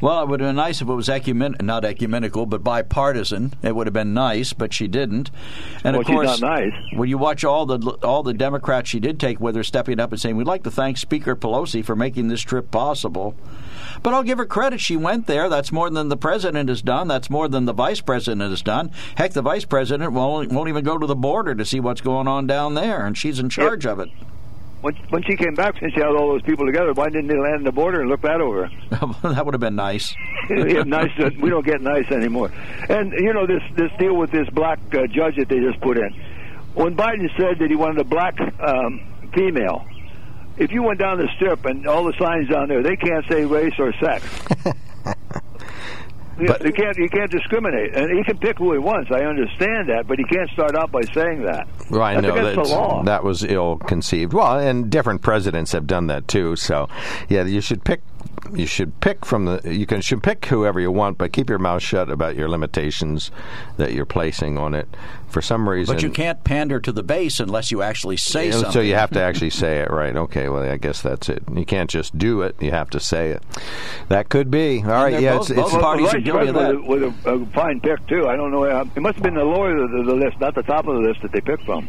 [0.03, 3.53] Well, it would have been nice if it was ecumen- not ecumenical, but bipartisan.
[3.63, 5.31] It would have been nice, but she didn't.
[5.85, 6.73] And Well, of she's course, not nice.
[6.95, 10.11] when you watch all the all the Democrats she did take with her stepping up
[10.11, 13.35] and saying, "We'd like to thank Speaker Pelosi for making this trip possible."
[14.03, 14.81] But I'll give her credit.
[14.81, 15.51] She went there.
[15.51, 17.07] That's more than the president has done.
[17.07, 18.91] That's more than the vice president has done.
[19.17, 22.27] Heck, the vice president won't, won't even go to the border to see what's going
[22.27, 24.09] on down there, and she's in charge of it.
[24.81, 27.39] When, when she came back, since she had all those people together, why didn't they
[27.39, 28.71] land on the border and look that over?
[29.23, 30.15] that would have been nice.
[30.51, 31.11] Yeah, nice.
[31.41, 32.51] We don't get nice anymore.
[32.89, 35.97] And you know this this deal with this black uh, judge that they just put
[35.97, 36.11] in.
[36.75, 39.01] When Biden said that he wanted a black um,
[39.33, 39.87] female,
[40.57, 43.45] if you went down the strip and all the signs down there, they can't say
[43.45, 44.25] race or sex.
[46.47, 49.11] But- you can't you can't discriminate, and he can pick who he wants.
[49.13, 51.67] I understand that, but he can't start out by saying that.
[51.91, 53.03] Well, I That's know against that the law.
[53.05, 54.33] that was ill conceived.
[54.33, 56.57] Well, and different presidents have done that too.
[56.57, 56.89] So,
[57.29, 58.01] yeah, you should pick.
[58.53, 59.61] You should pick from the.
[59.65, 63.31] You can should pick whoever you want, but keep your mouth shut about your limitations
[63.77, 64.89] that you're placing on it.
[65.29, 68.53] For some reason, But you can't pander to the base unless you actually say Yeah,
[68.53, 68.73] something.
[68.73, 70.17] So you have to actually say it, right?
[70.17, 71.45] Okay, well, I guess that's it.
[71.55, 73.43] You can't just do it; you have to say it.
[74.09, 75.11] That could be all right.
[75.13, 76.85] they're Yeah, both- it's, it's both parties Vice are guilty of that.
[76.85, 78.27] with a, with a, a fine pick too.
[78.27, 78.65] I don't know.
[78.65, 80.95] uh, It must have been the lower of the, the list, not the top of
[80.97, 81.89] the list that they picked from.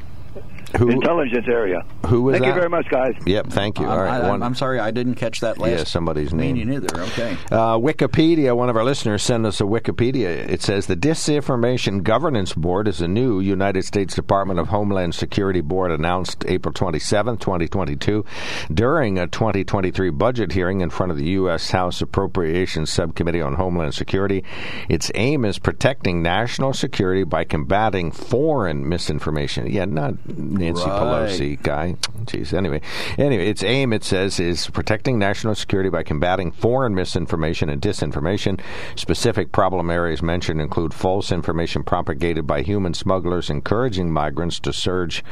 [0.78, 1.84] Who Intelligence area.
[2.08, 2.48] who was Thank that?
[2.50, 3.14] you very much, guys.
[3.26, 3.86] Yep, thank you.
[3.86, 5.72] I'm, All right, I, one- am sorry, I didn't catch that last.
[5.72, 6.56] Yeah, somebody's name.
[6.56, 7.02] meaning either.
[7.02, 7.38] Okay.
[7.52, 10.26] Uh, Wikipedia, one of our listeners sent us a Wikipedia.
[10.50, 15.62] It says the Disinformation Governance Board is a new United States Department of Homeland Security
[15.62, 18.26] board announced April 27, 2022,
[18.74, 21.72] during a 2023 budget hearing in front of the U.S.
[21.72, 24.44] House Appropriations Subcommittee on Homeland Security.
[24.90, 29.68] Its aim is protecting national security by combating foreign misinformation.
[29.68, 30.14] Yeah, not
[30.62, 31.02] Nancy Right.
[31.02, 31.96] Pelosi guy.
[32.26, 32.54] Jeez.
[32.54, 32.82] Anyway,
[33.18, 38.60] anyway, its aim it says is protecting national security by combating foreign misinformation and disinformation.
[38.96, 45.24] Specific problem areas mentioned include false information propagated by human smugglers encouraging migrants to surge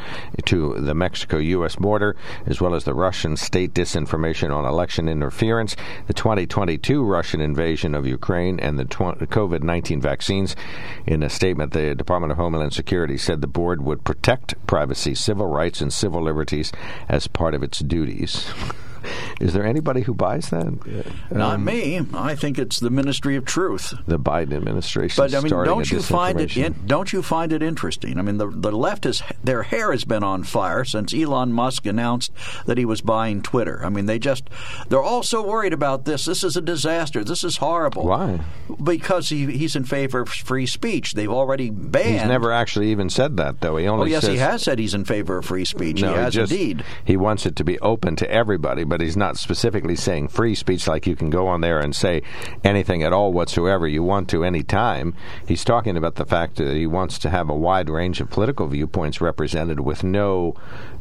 [0.46, 1.76] to the Mexico-U.S.
[1.76, 2.16] border,
[2.46, 5.76] as well as the Russian state disinformation on election interference,
[6.08, 10.56] the 2022 Russian invasion of Ukraine, and the tw- COVID-19 vaccines.
[11.06, 15.48] In a statement, the Department of Homeland Security said the board would protect privacy, civil
[15.48, 16.72] rights, and civil liberties
[17.08, 18.50] as part of its duties.
[19.40, 20.78] Is there anybody who buys that?
[21.32, 22.02] Not Um, me.
[22.14, 23.94] I think it's the Ministry of Truth.
[24.08, 25.22] The Biden administration.
[25.24, 26.56] But I mean, don't you find it?
[26.58, 28.18] In, don't you find it interesting?
[28.18, 31.86] I mean, the the left is their hair has been on fire since Elon Musk
[31.86, 32.32] announced
[32.66, 33.84] that he was buying Twitter.
[33.86, 34.50] I mean, they just
[34.90, 36.26] they're all so worried about this.
[36.26, 37.24] This is a disaster.
[37.24, 38.06] This is horrible.
[38.06, 38.42] Why?
[38.84, 41.14] Because he, he's in favor of free speech.
[41.14, 42.20] They've already banned.
[42.20, 43.78] He's never actually even said that, though.
[43.78, 46.02] He Oh only yes, says he has said he's in favor of free speech.
[46.02, 46.84] No, he has just, indeed.
[47.06, 50.88] He wants it to be open to everybody, but he's not specifically saying free speech
[50.88, 52.22] like you can go on there and say
[52.64, 55.14] anything at all whatsoever you want to any time.
[55.48, 58.68] He's talking about the fact that he wants to have a wide range of political
[58.68, 60.56] viewpoints represented with no,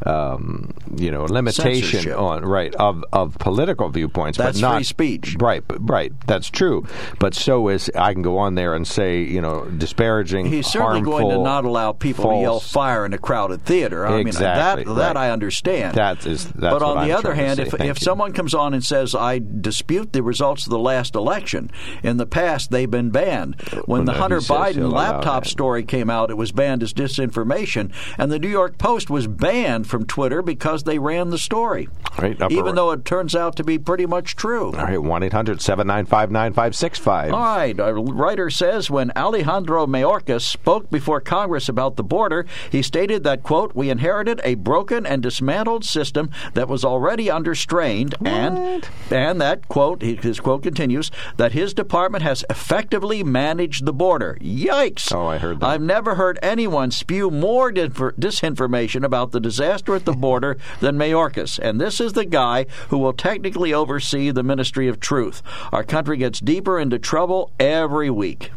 [0.06, 2.18] um, you know, limitation Censorship.
[2.18, 5.36] on right of of political viewpoints, That's but not free speech.
[5.38, 6.12] Right, right.
[6.26, 6.86] That's true.
[7.18, 10.46] But so is I can go on there and say, you know, disparaging.
[10.46, 14.06] He's certainly going to not allow people to yell fire in a crowded theater.
[14.06, 15.28] I Exactly, mean, that that right.
[15.28, 15.94] I understand.
[15.96, 18.04] That is- that's but on the I'm other hand, if Thank if you.
[18.04, 21.70] someone comes on and says I dispute the results of the last election,
[22.02, 23.60] in the past they've been banned.
[23.86, 27.92] When Well, the no, Hunter Biden laptop story came out, it was banned as disinformation,
[28.18, 32.36] and the New York Post was banned from Twitter because they ran the story, Right,
[32.50, 34.66] even though it turns out to be pretty much true.
[34.66, 37.32] All right, 1 800 795 9565.
[37.32, 37.78] All right.
[37.78, 43.42] A writer says when Alejandro Mayorkas spoke before Congress about the border, he stated that,
[43.42, 49.40] quote, we inherited a broken and dismantled system that was already under strain and and
[49.42, 54.38] that, quote, his quote continues, that his department has effectively managed the border.
[54.40, 55.14] Yikes.
[55.14, 55.66] Oh, I heard that.
[55.66, 61.58] I've never heard anyone spew more disinformation about the disaster at the border than Mayorkas.
[61.58, 65.42] And this is the guy who will technically oversee the Ministry of Truth.
[65.70, 68.50] Our country gets deeper into trouble every week.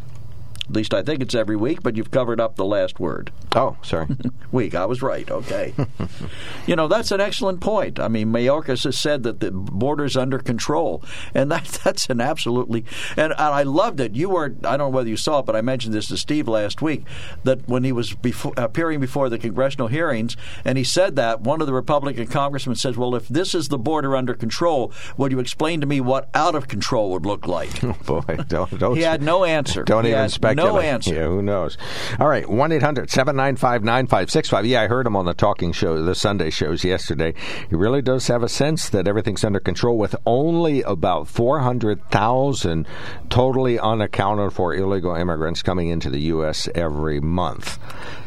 [0.72, 3.30] At least I think it's every week, but you've covered up the last word.
[3.54, 4.06] Oh, sorry.
[4.52, 4.74] Week.
[4.74, 5.30] I was right.
[5.30, 5.74] Okay.
[6.66, 8.00] you know, that's an excellent point.
[8.00, 11.04] I mean, Mayorkas has said that the border's under control.
[11.34, 12.86] And that, that's an absolutely.
[13.18, 14.14] And, and I loved it.
[14.14, 16.48] You were, I don't know whether you saw it, but I mentioned this to Steve
[16.48, 17.04] last week,
[17.44, 21.60] that when he was before, appearing before the congressional hearings, and he said that, one
[21.60, 25.38] of the Republican congressmen says, Well, if this is the border under control, would you
[25.38, 27.84] explain to me what out of control would look like?
[27.84, 28.96] Oh, boy, don't, don't.
[28.96, 29.82] He had no answer.
[29.82, 30.56] Don't He even speculate.
[30.56, 31.14] no answer.
[31.14, 31.76] Yeah, who knows?
[32.18, 34.66] All right, 1 800 795 9565.
[34.66, 37.34] Yeah, I heard him on the talking show, the Sunday shows yesterday.
[37.68, 42.86] He really does have a sense that everything's under control with only about 400,000
[43.28, 46.68] totally unaccounted for illegal immigrants coming into the U.S.
[46.74, 47.78] every month.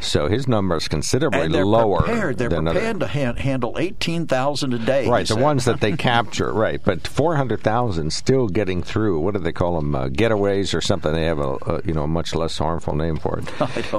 [0.01, 1.99] So his number is considerably they're lower.
[2.01, 2.37] prepared.
[2.37, 5.07] They're than other- prepared to han- handle eighteen thousand a day.
[5.07, 6.81] Right, the ones that they capture, right.
[6.83, 9.19] But 400,000 still getting through.
[9.19, 9.95] What do they call them?
[9.95, 11.13] Uh, getaways or something.
[11.13, 13.45] They have a, a you know a much less harmful name for it.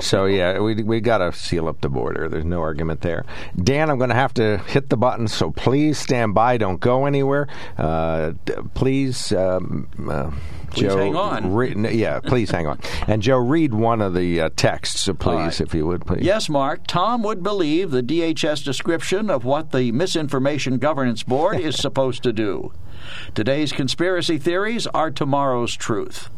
[0.03, 0.27] So know.
[0.27, 2.29] yeah, we we got to seal up the border.
[2.29, 3.25] There's no argument there.
[3.63, 6.57] Dan, I'm going to have to hit the button, so please stand by.
[6.57, 7.47] Don't go anywhere.
[7.79, 9.33] Uh, d- please.
[9.33, 10.31] Um, uh,
[10.71, 11.55] Please Joe, hang on.
[11.55, 12.79] re- n- yeah, please hang on.
[13.07, 15.61] And Joe, read one of the uh, texts, please, right.
[15.61, 16.23] if you would, please.
[16.23, 16.87] Yes, Mark.
[16.87, 22.33] Tom would believe the DHS description of what the Misinformation Governance Board is supposed to
[22.33, 22.73] do.
[23.35, 26.29] Today's conspiracy theories are tomorrow's truth.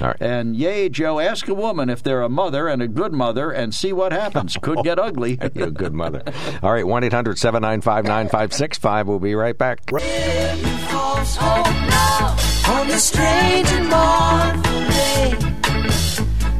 [0.00, 0.16] All right.
[0.20, 3.74] And yay, Joe, ask a woman if they're a mother and a good mother and
[3.74, 4.56] see what happens.
[4.62, 5.38] Could get ugly.
[5.54, 6.22] You're a good mother.
[6.62, 9.08] All right, 1 800 795 9565.
[9.08, 9.80] We'll be right back.
[9.90, 12.36] falls home now
[12.68, 15.36] on the strange and mournful day.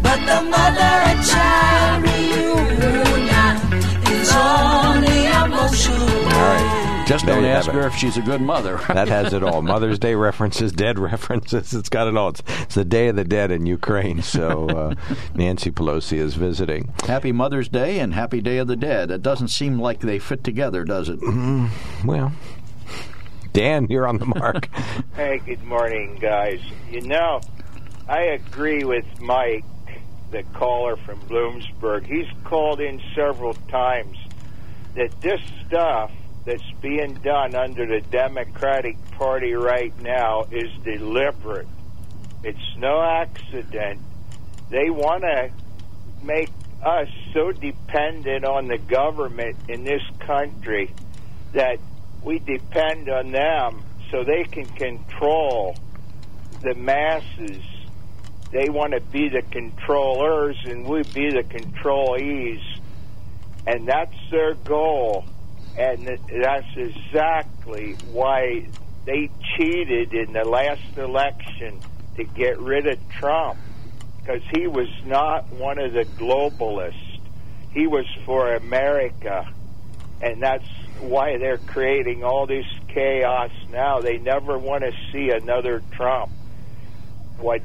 [0.03, 0.19] But
[7.09, 7.75] Just There don't you have ask it.
[7.75, 8.77] her if she's a good mother.
[8.89, 9.63] That has it all.
[9.63, 11.73] Mother's Day references, dead references.
[11.73, 12.29] It's got it all.
[12.29, 14.21] It's, it's the Day of the Dead in Ukraine.
[14.21, 14.95] So uh,
[15.35, 16.93] Nancy Pelosi is visiting.
[17.07, 19.11] Happy Mother's Day and Happy Day of the Dead.
[19.11, 21.19] It doesn't seem like they fit together, does it?
[22.05, 22.33] Well,
[23.55, 24.69] Dan, you're on the mark.
[25.17, 26.61] Hey, good morning, guys.
[26.91, 27.41] You know,
[28.07, 29.65] I agree with Mike,
[30.31, 32.05] the caller from Bloomsburg.
[32.05, 34.19] He's called in several times
[34.95, 36.11] that this stuff
[36.49, 41.69] that's being done under the Democratic Party right now is deliberate.
[42.43, 44.01] It's no accident.
[44.71, 45.51] They want to
[46.23, 46.49] make
[46.83, 50.95] us so dependent on the government in this country
[51.53, 51.81] that
[52.23, 55.77] we depend on them so they can control
[56.63, 57.63] the masses.
[58.53, 62.63] They want to be the controllers and we be the controlees.
[63.67, 65.27] And that's their goal.
[65.79, 68.67] And that's exactly why
[69.05, 71.81] they cheated in the last election
[72.17, 73.59] to get rid of Trump.
[74.21, 77.21] Because he was not one of the globalists.
[77.73, 79.49] He was for America
[80.21, 80.67] and that's
[81.01, 84.01] why they're creating all this chaos now.
[84.01, 86.33] They never want to see another Trump.
[87.39, 87.63] What?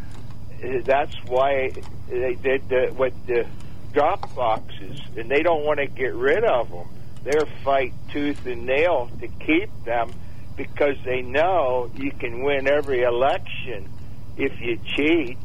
[0.84, 1.72] That's why
[2.07, 3.45] they did the, what the
[3.91, 6.88] drop boxes, and they don't want to get rid of them.
[7.24, 10.11] They're fight tooth and nail to keep them
[10.55, 13.89] because they know you can win every election
[14.38, 15.38] if you cheat.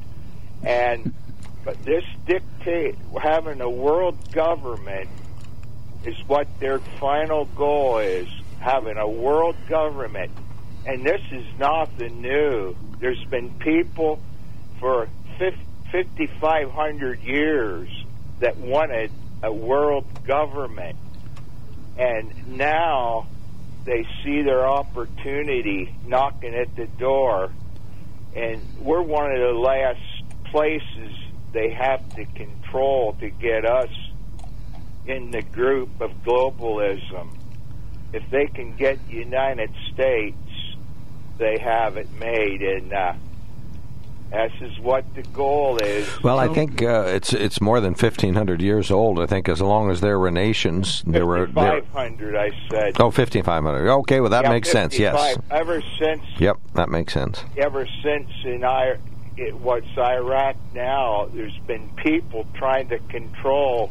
[0.63, 1.15] And
[1.65, 5.09] but this dictate having a world government
[6.05, 8.29] is what their final goal is
[8.61, 10.33] having a world government.
[10.87, 12.77] And this is nothing new.
[12.99, 14.21] There's been people
[14.81, 15.09] for
[15.39, 17.89] 5,500 years
[18.41, 19.11] that wanted
[19.43, 20.97] a world government.
[21.99, 23.27] And now
[23.85, 27.53] they see their opportunity knocking at the door.
[28.37, 30.01] And we're one of the last
[30.45, 31.13] places
[31.53, 33.91] they have to control to get us
[35.07, 37.37] in the group of globalism.
[38.13, 40.37] If they can get the United States,
[41.39, 42.63] they have it made.
[42.63, 43.15] And uh,
[44.61, 46.23] is what the goal is.
[46.23, 49.19] Well, I think uh, it's it's more than fifteen hundred years old.
[49.21, 53.01] I think as long as there were nations, there were 500, I said.
[53.01, 53.91] oh fifteen five hundred.
[53.91, 54.99] Okay, well that Yeah, makes sense.
[54.99, 55.39] Yes.
[55.51, 57.43] Ever since Yep, that makes sense.
[57.57, 58.97] ever since in I,
[59.37, 63.91] it, what's Iraq now, there's been people trying to control,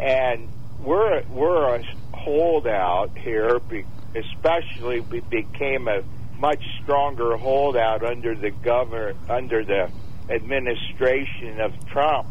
[0.00, 0.48] and
[0.82, 3.58] we're we're a holdout here.
[3.60, 3.84] Be,
[4.16, 6.02] especially, we became a
[6.42, 9.88] much stronger holdout under the governor under the
[10.28, 12.28] administration of Trump.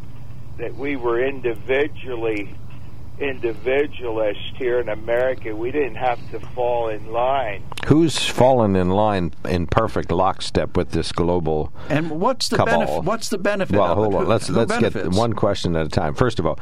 [0.57, 2.53] That we were individually
[3.19, 5.55] individualist here in America.
[5.55, 7.63] We didn't have to fall in line.
[7.85, 12.79] Who's fallen in line in perfect lockstep with this global And what's the cabal?
[12.79, 13.03] benefit?
[13.03, 13.75] What's the benefit?
[13.77, 14.23] Well, of hold on.
[14.25, 16.13] Who- Let's who let's get one question at a time.
[16.15, 16.57] First of all,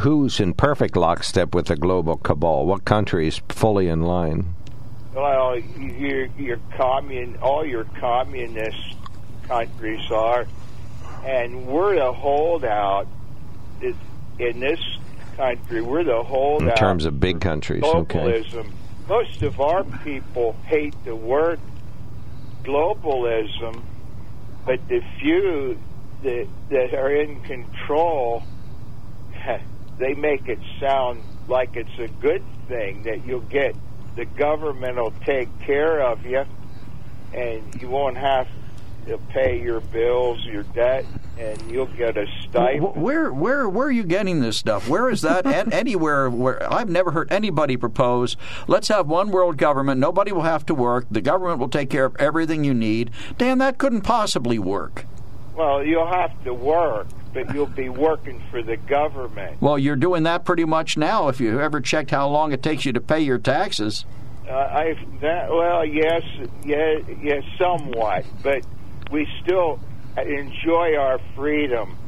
[0.00, 2.66] who's in perfect lockstep with the global cabal?
[2.66, 4.54] What country is fully in line?
[5.16, 8.96] Well, your your commun, all your communist
[9.48, 10.46] countries are,
[11.24, 13.08] and we're the holdout.
[14.38, 14.80] In this
[15.38, 18.18] country, we're the holdout In terms of big countries, okay.
[18.18, 18.70] globalism.
[19.08, 21.60] Most of our people hate the word
[22.62, 23.82] globalism,
[24.66, 25.78] but the few
[26.24, 28.42] that that are in control,
[29.98, 33.74] they make it sound like it's a good thing that you'll get
[34.16, 36.44] the government will take care of you,
[37.32, 38.48] and you won't have
[39.06, 41.04] to pay your bills, your debt,
[41.38, 42.96] and you'll get a stipend.
[42.96, 44.88] Where where where are you getting this stuff?
[44.88, 45.46] Where is that?
[45.46, 48.36] An- anywhere where I've never heard anybody propose.
[48.66, 50.00] Let's have one world government.
[50.00, 51.06] Nobody will have to work.
[51.10, 53.10] The government will take care of everything you need.
[53.38, 55.04] Dan, that couldn't possibly work.
[55.54, 57.06] Well, you'll have to work,
[57.36, 59.60] but you'll be working for the government.
[59.60, 61.28] Well, you're doing that pretty much now.
[61.28, 64.06] If you ever checked how long it takes you to pay your taxes.
[64.48, 66.22] Uh, I that, well, yes,
[66.64, 68.64] yeah, yes, somewhat, but
[69.10, 69.78] we still
[70.16, 71.98] enjoy our freedom,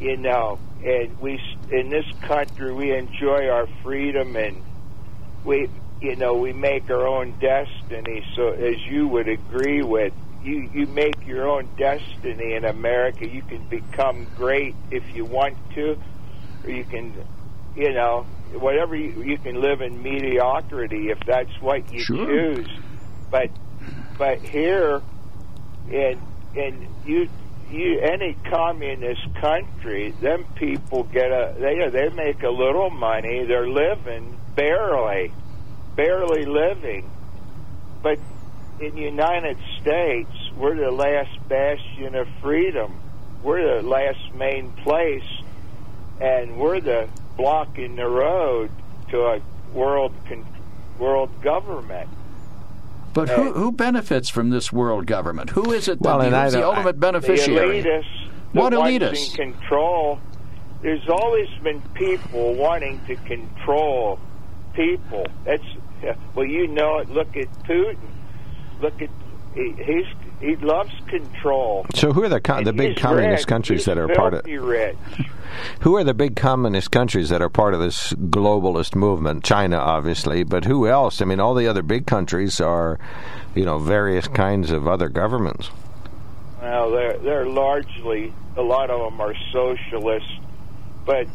[0.00, 0.58] you know.
[0.84, 1.40] And we
[1.70, 4.60] in this country we enjoy our freedom, and
[5.44, 5.68] we,
[6.00, 8.26] you know, we make our own destiny.
[8.34, 10.12] So, as you would agree with,
[10.48, 13.28] you you make your own destiny in America.
[13.28, 15.98] You can become great if you want to,
[16.64, 17.12] or you can,
[17.76, 22.26] you know, whatever you, you can live in mediocrity if that's what you Sure.
[22.26, 22.68] choose.
[23.30, 23.50] But
[24.16, 25.02] but here,
[25.90, 26.20] in
[26.54, 27.28] in you
[27.70, 33.44] you any communist country, them people get a they they make a little money.
[33.44, 35.32] They're living barely,
[35.94, 37.10] barely living.
[38.02, 38.18] But
[38.80, 43.00] in the United States, we're the last bastion of freedom.
[43.42, 45.24] We're the last main place,
[46.20, 48.70] and we're the block in the road
[49.10, 49.40] to a
[49.72, 50.44] world con-
[50.98, 52.08] world government.
[53.14, 55.50] But who, uh, who benefits from this world government?
[55.50, 57.80] Who is it that Well, and I the don't- ultimate beneficiary?
[57.80, 59.38] The elitists, the What ones elitists?
[59.38, 60.18] in control.
[60.82, 64.18] There's always been people wanting to control
[64.74, 65.26] people.
[65.44, 65.62] That's
[66.34, 67.10] well, you know it.
[67.10, 67.96] Look at Putin.
[68.80, 69.10] Look at
[69.54, 70.06] he, he's
[70.40, 71.86] he loves control.
[71.94, 73.46] So who are the co- And the big communist rich.
[73.48, 74.44] countries He's that are part of?
[74.46, 74.96] rich.
[75.80, 79.42] Who are the big communist countries that are part of this globalist movement?
[79.42, 81.20] China, obviously, but who else?
[81.20, 82.98] I mean, all the other big countries are,
[83.56, 85.70] you know, various kinds of other governments.
[86.60, 90.26] Well, they're they're largely a lot of them are socialist,
[91.04, 91.26] but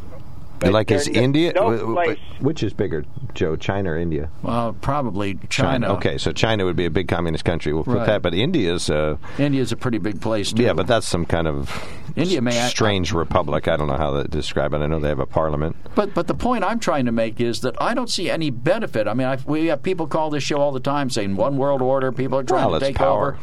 [0.63, 1.53] but like is India?
[1.55, 3.55] no wh- wh- place Which is bigger, Joe?
[3.55, 4.29] China or India?
[4.41, 5.93] Well, probably China.
[5.95, 7.73] Okay, so China would be a big communist country.
[7.73, 8.05] We'll put Right.
[8.07, 8.21] that.
[8.21, 8.89] But India's.
[8.89, 10.63] Uh, India's a pretty big place too.
[10.63, 11.69] yeah, but that's some kind of
[12.15, 13.67] India may act- strange republic.
[13.67, 14.77] I don't know how to describe it.
[14.81, 15.75] I know they have a parliament.
[15.95, 19.07] But but the point I'm trying to make is that I don't see any benefit.
[19.07, 21.81] I mean, I, we have people call this show all the time saying one world
[21.81, 22.11] order.
[22.11, 23.33] People are trying Well, to take power.
[23.33, 23.37] over.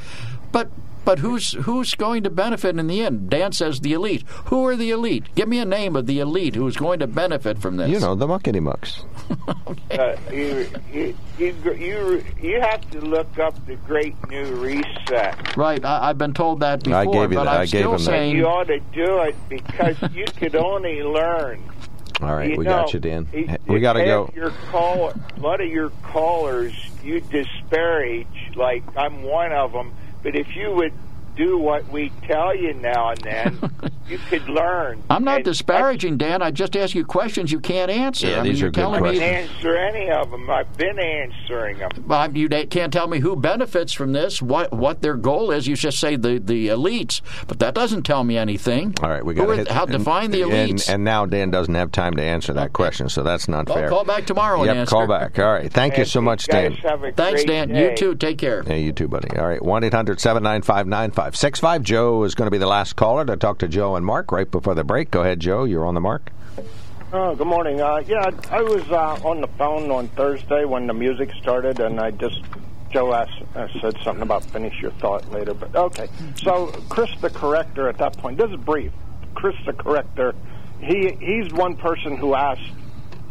[0.52, 0.68] But
[1.04, 3.30] but who's who's going to benefit in the end?
[3.30, 4.22] Dan says the elite.
[4.46, 5.24] Who are the elite?
[5.34, 7.88] Give me a name of the elite who's going to benefit from this.
[7.90, 9.02] You know, the muckety mucks.
[9.90, 15.56] Uh, you, you, you, you, you have to look up the Great New Reset.
[15.56, 17.68] Right, I, I've been told that before, I gave you but that- I'm I gave
[17.80, 18.04] still him that.
[18.04, 21.62] saying You ought to do it because you could only learn.
[22.22, 23.26] All right, You we know, got you, Dan.
[23.32, 24.30] it- we got to half go.
[24.34, 26.72] Your call, a lot of your callers,
[27.04, 28.26] you disparage.
[28.54, 29.92] Like I'm one of them.
[30.22, 30.92] But if you would
[31.44, 33.58] do what we tell you now and then,
[34.08, 35.02] you could learn.
[35.08, 36.42] I'm not And disparaging, Dan.
[36.42, 38.26] I just ask you questions you can't answer.
[38.28, 40.50] Yeah, I mean, these you're are good telling I me can't answer any of them.
[40.50, 41.90] I've been answering them.
[42.06, 45.66] Well, you can't tell me who benefits from this, what what their goal is.
[45.66, 48.94] You just say the, the elites, but that doesn't tell me anything.
[49.02, 49.68] All right, we Who got are- hit.
[49.68, 50.88] How and- define the elites?
[50.92, 53.88] And, now Dan doesn't have time to answer that question, so that's not Well, fair.
[53.88, 54.90] call back tomorrow and Yep, answer.
[54.90, 55.38] call back.
[55.38, 55.72] All right.
[55.72, 56.90] Thank you so much, guys Dan.
[56.90, 57.68] Have a Thanks, great Dan.
[57.68, 57.90] day.
[57.92, 58.14] You too.
[58.16, 58.62] Take care.
[58.62, 59.34] Hey, you too, buddy.
[59.38, 59.62] All right,
[61.30, 61.82] 1 800 795 9565.
[61.84, 64.50] Joe is going to be the last caller to talk to Joe and Mark right
[64.50, 65.10] before the break.
[65.10, 65.64] Go ahead, Joe.
[65.64, 66.32] You're on the mark.
[67.12, 67.80] Oh, good morning.
[67.80, 72.00] Uh, yeah, I was uh, on the phone on Thursday when the music started, and
[72.00, 72.40] I just
[72.90, 75.54] Joe asked, uh, said something about finish your thought later.
[75.54, 78.38] But okay, so Chris the corrector at that point.
[78.38, 78.92] This is brief.
[79.34, 80.34] Chris the corrector.
[80.80, 82.72] He he's one person who asked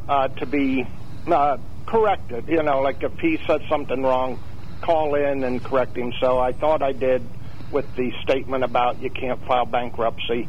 [0.07, 0.85] uh, to be
[1.27, 2.47] uh, corrected.
[2.47, 4.41] You know, like if he said something wrong,
[4.81, 6.13] call in and correct him.
[6.19, 7.23] So I thought I did
[7.71, 10.47] with the statement about you can't file bankruptcy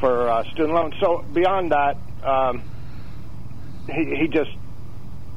[0.00, 0.94] for uh, student loans.
[1.00, 2.62] So beyond that, um,
[3.86, 4.50] he, he just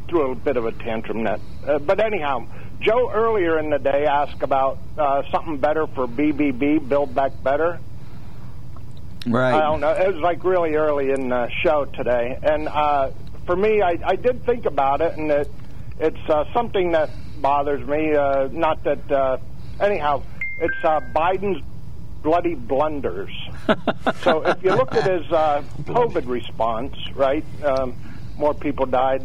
[0.08, 1.24] threw a bit of a tantrum.
[1.24, 2.46] That, uh, but anyhow,
[2.80, 7.80] Joe earlier in the day asked about uh, something better for BBB, Build Back Better.
[9.26, 9.54] Right.
[9.54, 9.92] I don't know.
[9.92, 13.12] It was like really early in the show today, and uh,
[13.46, 15.52] for me, I, I did think about it, and it,
[16.00, 18.16] it's uh, something that bothers me.
[18.16, 19.38] Uh, not that, uh,
[19.80, 20.24] anyhow,
[20.62, 21.62] it's uh, Biden's
[22.22, 23.32] bloody blunders.
[24.22, 27.96] so if you look at his uh, COVID response, right, um,
[28.38, 29.24] more people died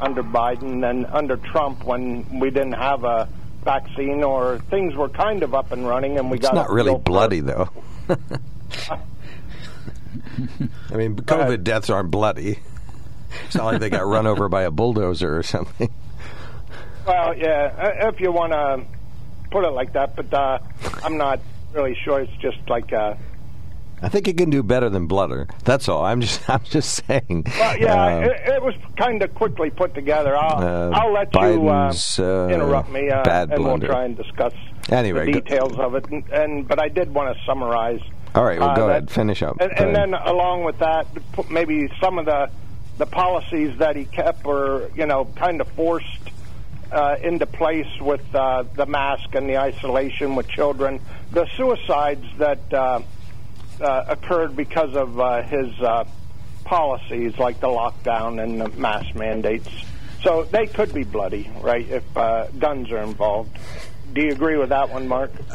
[0.00, 3.28] under Biden than under Trump when we didn't have a
[3.62, 6.90] vaccine or things were kind of up and running, and we It's got not really
[6.90, 7.70] real bloody, though.
[10.90, 12.58] I mean, COVID deaths aren't bloody.
[13.46, 15.92] It's not like they got run over by a bulldozer or something.
[17.06, 18.84] Well, yeah, if you want to
[19.54, 20.58] put it like that, but uh,
[21.04, 21.38] I'm not
[21.72, 22.18] really sure.
[22.20, 23.14] It's just like, uh,
[24.02, 25.46] I think it can do better than blutter.
[25.62, 26.04] That's all.
[26.04, 27.44] I'm just, I'm just saying.
[27.46, 30.36] well, yeah, Uh, it, it was kind of quickly put together.
[30.36, 33.86] I'll, Uh, I'll let you uh, uh, interrupt me, uh, bad and blunder.
[33.86, 34.52] we'll try and discuss
[34.90, 36.04] Anyway, the go- details of it.
[36.10, 38.00] And, and but I did want to summarize.
[38.34, 39.10] all right, well, uh, go that- ahead.
[39.12, 39.56] Finish up.
[39.60, 41.06] And, and then along with that,
[41.48, 42.50] maybe some of the
[42.98, 46.06] the policies that he kept were, you know, kind of forced
[46.94, 51.00] uh, into place with uh, the mask and the isolation with children.
[51.32, 53.02] The suicides that uh,
[53.80, 56.04] uh, occurred because of uh, his uh,
[56.64, 59.68] policies, like the lockdown and the mask mandates.
[60.22, 63.58] So they could be bloody, right, if uh, guns are involved.
[64.14, 65.32] Do you agree with that one, Mark?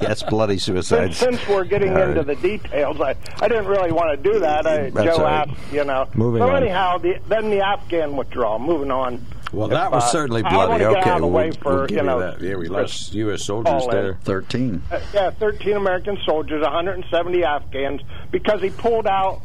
[0.00, 1.16] yes, bloody Since, suicides.
[1.16, 4.68] since we're getting All into the details, I, I didn't really want to do that.
[4.68, 5.48] I, Joe right.
[5.48, 6.08] asked, you know.
[6.14, 6.62] Moving so on.
[6.62, 8.60] anyhow, the, then the Afghan withdrawal.
[8.60, 9.26] Moving on.
[9.52, 10.84] Well, that was uh, certainly bloody.
[10.84, 12.20] okay, out of we'll, for give you know.
[12.20, 12.40] that.
[12.40, 13.44] Yeah, we lost U.S.
[13.44, 14.14] soldiers there.
[14.22, 14.82] Thirteen.
[14.90, 18.00] Uh, yeah, 13 American soldiers, 170 Afghans,
[18.30, 19.42] because he pulled out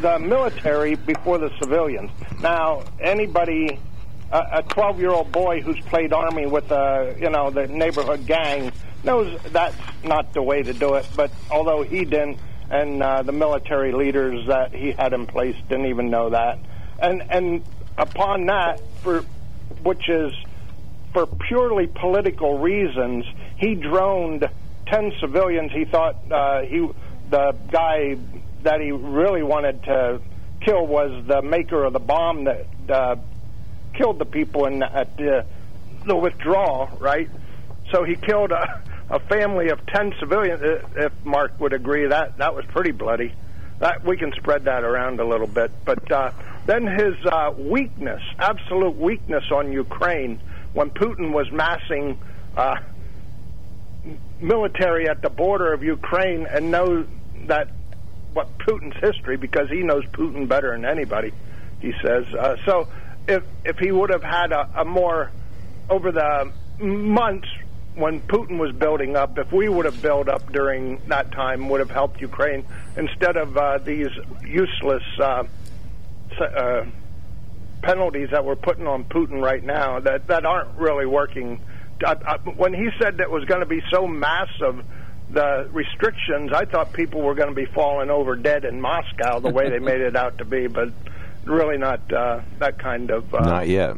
[0.00, 2.10] the military before the civilians.
[2.40, 3.78] Now, anybody,
[4.30, 8.72] a 12 year old boy who's played army with a, you know, the neighborhood gang
[9.04, 11.06] knows that's not the way to do it.
[11.16, 12.38] But although he didn't,
[12.70, 16.58] and uh, the military leaders that he had in place didn't even know that,
[17.00, 17.64] and and
[17.96, 19.24] upon that, for
[19.82, 20.32] which is
[21.12, 23.24] for purely political reasons,
[23.56, 24.48] he droned
[24.86, 25.72] ten civilians.
[25.72, 26.88] He thought uh, he
[27.30, 28.16] the guy
[28.62, 30.20] that he really wanted to
[30.60, 33.16] kill was the maker of the bomb that uh,
[33.94, 35.44] killed the people in at the,
[36.06, 36.88] the withdrawal.
[37.00, 37.28] Right,
[37.90, 40.62] so he killed a, a family of ten civilians.
[40.96, 43.34] If Mark would agree, that that was pretty bloody.
[43.80, 46.30] That we can spread that around a little bit, but uh,
[46.66, 50.40] then his uh, weakness, absolute weakness on Ukraine,
[50.72, 52.18] when Putin was massing
[52.56, 52.76] uh,
[54.40, 57.06] military at the border of Ukraine and know
[57.46, 57.68] that
[58.32, 61.32] what Putin's history because he knows Putin better than anybody.
[61.80, 62.88] He says uh, so.
[63.28, 65.30] If if he would have had a, a more
[65.88, 66.50] over the
[66.84, 67.46] months
[67.94, 71.78] when Putin was building up, if we would have built up during that time, would
[71.78, 72.64] have helped Ukraine
[72.96, 74.08] instead of uh, these
[74.44, 75.44] useless uh,
[76.40, 76.84] uh,
[77.82, 81.60] penalties that we're putting on Putin right now that that aren't really working.
[82.04, 84.84] Uh, uh, when he said that was going to be so massive,
[85.30, 89.50] the restrictions, I thought people were going to be falling over dead in Moscow the
[89.50, 90.90] way they made it out to be, but
[91.44, 93.34] really not uh, that kind of.
[93.34, 93.96] Uh, Not yet.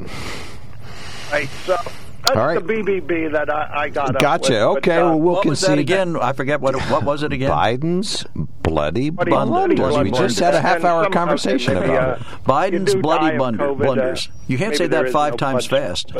[1.32, 1.76] Right, so
[2.24, 2.66] that's All right.
[2.66, 4.16] the BBB that I, I got.
[4.16, 4.52] up Gotcha.
[4.52, 6.16] with, okay, but, uh, well, we'll what was that concede again?
[6.16, 7.50] I forget what what was it again?
[7.50, 9.78] Biden's bloody, Bloody blunders.
[9.78, 10.38] bloody We just blunders.
[10.38, 12.44] had a half-hour conversation maybe, about uh, it.
[12.44, 14.28] Biden's you bloody blunder, COVID, uh, blunders.
[14.46, 16.12] you can't say that five no times blood- fast.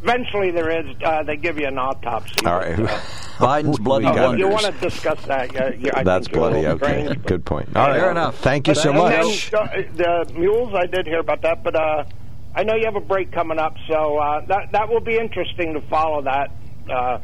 [0.00, 0.94] Eventually, there is.
[1.02, 2.46] Uh, they give you an autopsy.
[2.46, 2.76] All right.
[2.76, 2.98] but, uh,
[3.38, 4.38] Biden's bloody We Oh, if it.
[4.38, 6.66] you want to discuss that, yeah, yeah, I That's think bloody.
[6.68, 7.04] Okay.
[7.06, 7.68] strange, Good point.
[7.76, 7.98] All right.
[8.00, 8.38] Fair enough.
[8.38, 9.52] Thank you But, so and then, much.
[9.54, 9.66] uh,
[10.26, 12.04] the mules, I did hear about that, but uh,
[12.54, 15.74] I know you have a break coming up, so uh, that that will be interesting
[15.74, 16.50] to follow that
[16.90, 17.18] uh,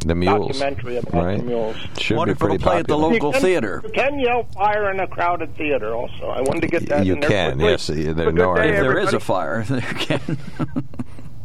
[0.00, 0.58] The mules.
[0.58, 1.36] documentary about right.
[1.38, 1.76] the mules.
[1.98, 3.12] Should Wonderful be to pretty play at the popular.
[3.12, 3.80] local You can- theater.
[3.84, 5.94] You can yell fire in a crowded theater.
[5.94, 7.04] Also, I wanted to get that.
[7.06, 7.70] You in there can, quickly.
[7.70, 10.20] yes, there are Have no day, If there is a fire, there can.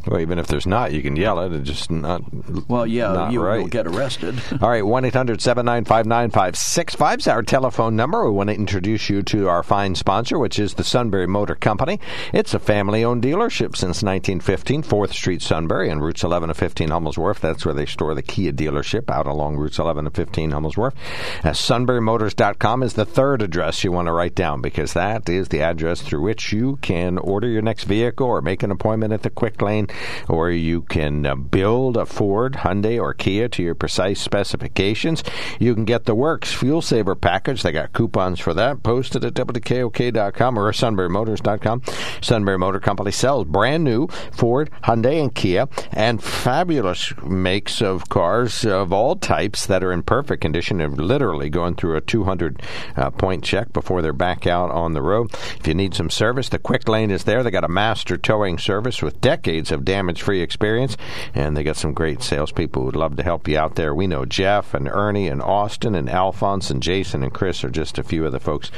[0.06, 1.52] Well, even if there's not, you can yell it.
[1.52, 2.22] It's just not.
[2.68, 3.60] Well, yeah, not you right.
[3.60, 4.40] will get arrested.
[4.60, 8.24] All right, 1 800 795 9565 is our telephone number.
[8.24, 12.00] We want to introduce you to our fine sponsor, which is the Sunbury Motor Company.
[12.32, 16.90] It's a family owned dealership since 1915, 4th Street, Sunbury, and routes 11 and 15,
[16.90, 17.40] Hummels Wharf.
[17.40, 20.94] That's where they store the Kia dealership out along routes 11 and 15, Hummels Wharf.
[21.42, 25.62] Uh, SunburyMotors.com is the third address you want to write down because that is the
[25.62, 29.30] address through which you can order your next vehicle or make an appointment at the
[29.30, 29.88] Quick Lane,
[30.28, 35.22] or you can uh, build a Ford, Hyundai, or Kia to your precise specifications.
[35.58, 37.62] You can get the Works Fuel Saver package.
[37.62, 41.82] They got coupons for that posted at WKOK.com or SunburyMotors.com.
[42.20, 48.64] Sunbury Motor Company sells brand new Ford, Hyundai, and Kia, and fabulous makes of cars
[48.64, 52.62] of all types that are in perfect condition and literally going through a 200
[52.96, 55.32] uh, point check before they're back out on the road.
[55.58, 57.42] If you need some service, the Quick Lane is there.
[57.42, 60.98] They got a master towing service with decades of damage free experience,
[61.34, 63.94] and they got some great salespeople who would love to help you out there.
[63.94, 67.96] We know Jeff and Ernie and Austin and Alphonse and Jason and Chris are just
[67.96, 68.70] a few of the folks.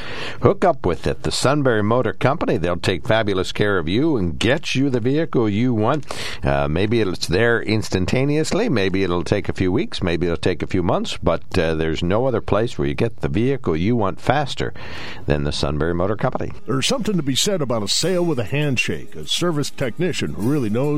[0.43, 1.25] Hook up with it.
[1.25, 5.49] The Sunbury Motor Company, they'll take fabulous care of you and get you the vehicle
[5.49, 6.07] you want.
[6.45, 8.69] Uh, maybe it's there instantaneously.
[8.69, 10.03] Maybe it'll take a few weeks.
[10.03, 13.21] Maybe it'll take a few months, but uh, there's no other place where you get
[13.21, 14.75] the vehicle you want faster
[15.27, 16.53] than the Sunbury Motor Company.
[16.67, 20.51] There's something to be said about a sale with a handshake, a service technician who
[20.51, 20.98] really knows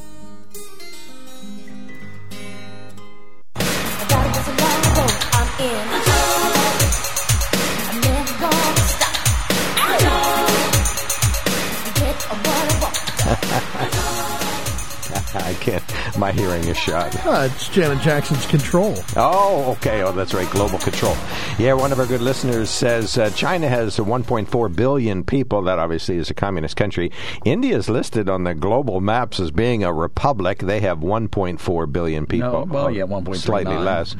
[15.35, 15.83] I can't.
[16.17, 17.15] My hearing is shot.
[17.19, 18.95] Ah, it's Janet Jackson's Control.
[19.15, 20.01] Oh, okay.
[20.03, 20.49] Oh, that's right.
[20.49, 21.15] Global control.
[21.57, 25.61] Yeah, one of our good listeners says uh, China has 1.4 billion people.
[25.63, 27.11] That obviously is a communist country.
[27.45, 30.59] India is listed on the global maps as being a republic.
[30.59, 32.65] They have 1.4 billion people.
[32.65, 33.35] No, well, yeah, 1.39.
[33.37, 34.15] Slightly less.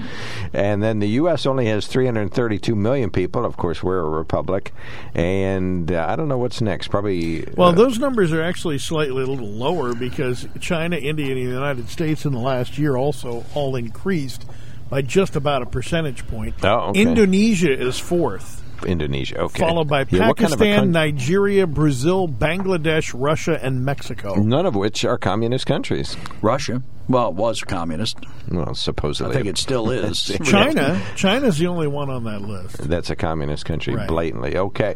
[0.54, 1.46] And then the U.S.
[1.46, 3.44] only has 332 million people.
[3.44, 4.72] Of course, we're a republic.
[5.14, 6.88] And uh, I don't know what's next.
[6.88, 7.46] Probably.
[7.58, 11.42] Well, uh, those numbers are actually slightly a little lower because China, India, and the
[11.42, 14.46] United States in the last year also all increased
[14.90, 16.56] by just about a percentage point.
[16.64, 17.02] Oh, okay.
[17.02, 19.40] Indonesia is fourth, Indonesia.
[19.40, 19.60] Okay.
[19.60, 24.36] followed by Yeah, what kind of a Pakistan, Nigeria, Brazil, Bangladesh, Russia, and Mexico.
[24.36, 26.18] None of which are communist countries.
[26.42, 26.84] Russia.
[27.10, 28.18] Well, it was communist.
[28.50, 29.32] Well, supposedly.
[29.32, 30.24] I think it still is.
[30.44, 32.78] China, China's the only one on that list.
[32.78, 34.08] That's a communist country, Right.
[34.08, 34.58] blatantly.
[34.58, 34.96] Okay.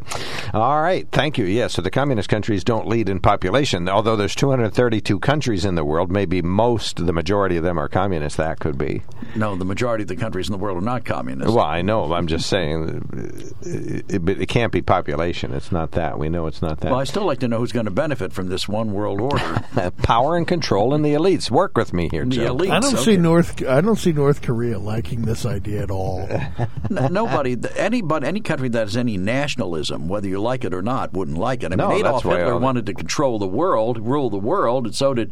[0.54, 1.08] All right.
[1.12, 1.46] Thank you.
[1.46, 3.90] Yes, so the communist countries don't lead in population.
[3.90, 8.38] Although there's 232 countries in the world, maybe most, the majority of them are communist.
[8.38, 9.02] That could be.
[9.36, 11.54] No, the majority of the countries in the world are not communist.
[11.54, 12.14] Well, I know.
[12.14, 15.54] I'm just saying, it, it, it can't be population.
[15.54, 16.18] It's not that.
[16.20, 16.92] We know it's not that.
[16.92, 19.64] Well, I still like to know who's going to benefit from this one world order.
[20.04, 21.50] Power and control and the elites.
[21.52, 22.56] Work with me here, Joe.
[22.56, 22.72] elites.
[22.72, 23.04] I don't okay.
[23.04, 23.66] see North.
[23.66, 26.22] I don't see North Korea liking this idea at all.
[26.30, 26.68] N-
[27.12, 31.38] Nobody, anybody, any country that has any nationalism, whether you like it or not, wouldn't
[31.38, 31.68] like it.
[31.68, 35.14] I mean, No, Adolf Hitler wanted to control the world, rule the world, and so
[35.14, 35.32] did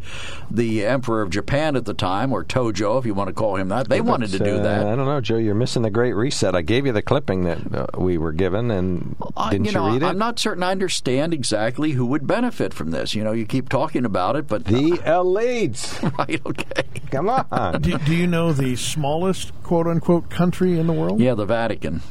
[0.49, 3.69] the Emperor of Japan at the time, or Tojo, if you want to call him
[3.69, 3.89] that.
[3.89, 4.85] They wanted to But, do uh, that.
[4.87, 5.37] I don't know, Joe.
[5.37, 6.55] You're missing the Great Reset.
[6.55, 9.77] I gave you the clipping that uh, we were given, and I- didn't you you,
[9.77, 10.05] know, read it?
[10.05, 13.13] I'm not certain I understand exactly who would benefit from this.
[13.15, 16.01] You know, you keep talking about it, but the elites.
[16.17, 16.41] right?
[16.59, 16.83] Okay.
[17.11, 17.81] Come on.
[17.81, 21.19] do, do you know the smallest quote unquote country in the world?
[21.19, 22.01] Yeah, the Vatican.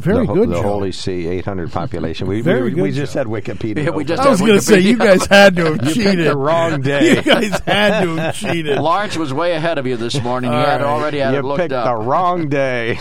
[0.00, 0.62] Very the, good, The Joe.
[0.62, 2.26] Holy See, 800 population.
[2.26, 3.20] We, Very we, we just Joe.
[3.20, 3.84] had Wikipedia.
[3.84, 6.04] Yeah, we just I was going to say you guys had to have cheated.
[6.04, 7.16] picked the wrong day.
[7.16, 8.78] you guys had to have cheated.
[8.78, 10.50] Lawrence was way ahead of you this morning.
[10.50, 10.86] He All had right.
[10.90, 11.84] already had you it looked picked up.
[11.98, 12.98] the wrong day.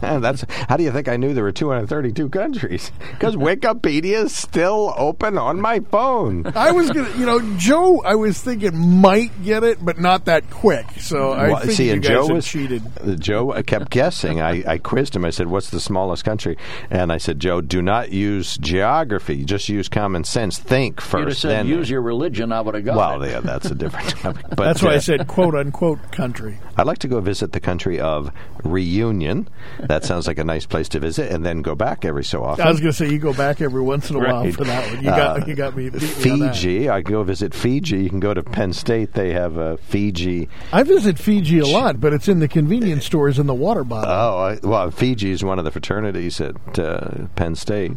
[0.00, 2.90] That's how do you think I knew there were 232 countries?
[3.12, 6.46] Because Wikipedia is still open on my phone.
[6.54, 8.00] I was gonna, you know, Joe.
[8.02, 10.86] I was thinking might get it, but not that quick.
[11.00, 12.82] So I Well, think see, you and guys Joe was cheated.
[13.06, 14.40] uh, Joe kept guessing.
[14.40, 15.24] I, I quizzed him.
[15.26, 16.58] I said, "What's the smallest country?"
[16.90, 19.44] And I said, "Joe, do not use geography.
[19.44, 20.58] Just use common sense.
[20.58, 22.52] Think You'd have first, said then." use your religion.
[22.52, 23.30] I would have got well, it.
[23.30, 24.44] yeah, that's a different topic.
[24.50, 26.58] But That's why uh, I said quote unquote country.
[26.76, 28.30] I'd like to go visit the country of
[28.64, 29.48] Reunion.
[29.80, 32.66] That sounds like a nice place to visit, and then go back every so often.
[32.66, 34.92] I was going to say you go back every once in a while for that
[34.92, 34.98] one.
[34.98, 35.90] You got Uh, you got me.
[35.90, 36.08] beat me.
[36.08, 36.88] Fiji.
[36.88, 38.02] I go visit Fiji.
[38.02, 39.12] You can go to Penn State.
[39.12, 40.48] They have a Fiji.
[40.72, 44.10] I visit Fiji a lot, but it's in the convenience stores in the water bottle.
[44.10, 47.92] Oh, I, well, Fiji is one of the fraternities at uh, Penn State.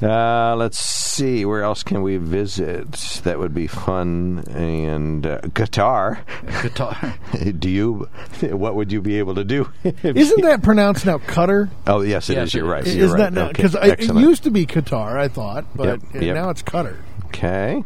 [0.00, 2.90] Uh, let's see, where else can we visit?
[3.24, 4.44] That would be fun.
[4.48, 6.24] And uh, Qatar.
[6.46, 7.60] Qatar.
[7.60, 8.08] do you?
[8.40, 9.68] What would you be able to do?
[9.84, 11.68] Isn't you- that pronounced now Qatar?
[11.86, 12.52] Oh, yes, it is.
[12.52, 12.86] Yes, You're right.
[12.86, 12.94] is.
[12.96, 13.24] You're Isn't right.
[13.24, 13.44] that now?
[13.50, 16.34] Okay, Because it used to be Qatar, I thought, but Yep, yep.
[16.34, 16.96] now it's Qatar.
[17.26, 17.84] Okay.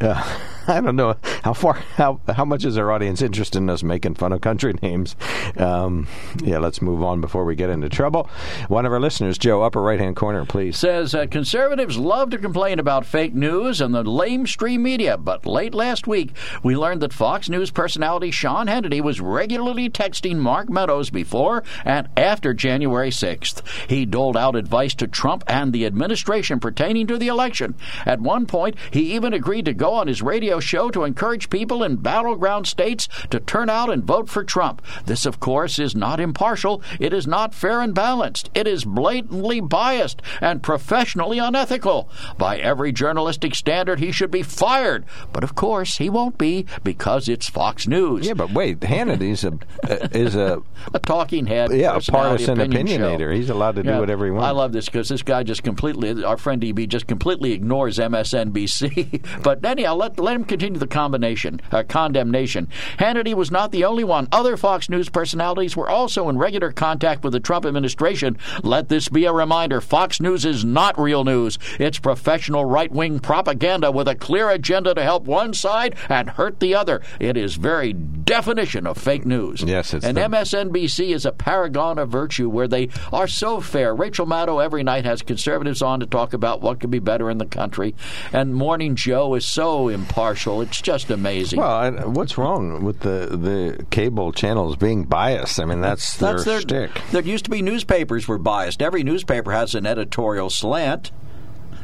[0.00, 3.82] Uh, I don't know how far how how much is our audience interested in us
[3.82, 5.14] making fun of country names.
[5.56, 6.08] Um,
[6.42, 8.28] yeah, let's move on before we get into trouble.
[8.68, 10.76] One of our listeners, Joe, upper right hand corner, please.
[10.76, 15.74] says uh, conservatives love to complain about fake news and the lamestream media, but late
[15.74, 16.32] last week
[16.62, 22.08] we learned that Fox News personality Sean Hannity was regularly texting Mark Meadows before and
[22.16, 23.62] after January 6th.
[23.88, 27.76] He doled out advice to Trump and the administration pertaining to the election.
[28.04, 31.82] At one point, he even agreed to go on his radio show to encourage people
[31.82, 34.82] in battleground states to turn out and vote for Trump.
[35.04, 36.82] This, of course, is not impartial.
[37.00, 38.50] It is not fair and balanced.
[38.54, 42.08] It is blatantly biased and professionally unethical.
[42.38, 45.04] By every journalistic standard, he should be fired.
[45.32, 48.26] But of course, he won't be because it's Fox News.
[48.26, 50.62] Yeah, but wait, Hannity's a uh, is a
[50.94, 51.72] a talking head.
[51.72, 53.16] yeah a partisan opinion show.
[53.16, 53.34] opinionator.
[53.34, 54.46] He's allowed to do whatever he wants.
[54.46, 59.24] I love this because this guy just completely, our friend EB just completely ignores MSNBC.
[59.42, 62.68] but anyhow, let, let him continue the combination, uh, condemnation.
[62.98, 64.28] Hannity was not the only one.
[64.32, 68.38] Other Fox News personalities were also in regular contact with the Trump administration.
[68.62, 71.58] Let this be a reminder Fox News is not real news.
[71.78, 76.60] It's professional right wing propaganda with a clear agenda to help one side and hurt
[76.60, 77.02] the other.
[77.20, 79.62] It is very definition of fake news.
[79.62, 83.94] Yes, it's and the- MSNBC is a paragon of virtue where they are so fair.
[83.94, 87.38] Rachel Maddow every night has conservatives on to talk about what could be better in
[87.38, 87.94] the country,
[88.32, 90.35] and Morning Joe is so impartial.
[90.60, 91.58] It's just amazing.
[91.58, 95.58] Well, I, what's wrong with the the cable channels being biased?
[95.58, 97.00] I mean, that's their That's their shtick.
[97.10, 98.82] There used to be newspapers were biased.
[98.82, 101.10] Every newspaper has an editorial slant.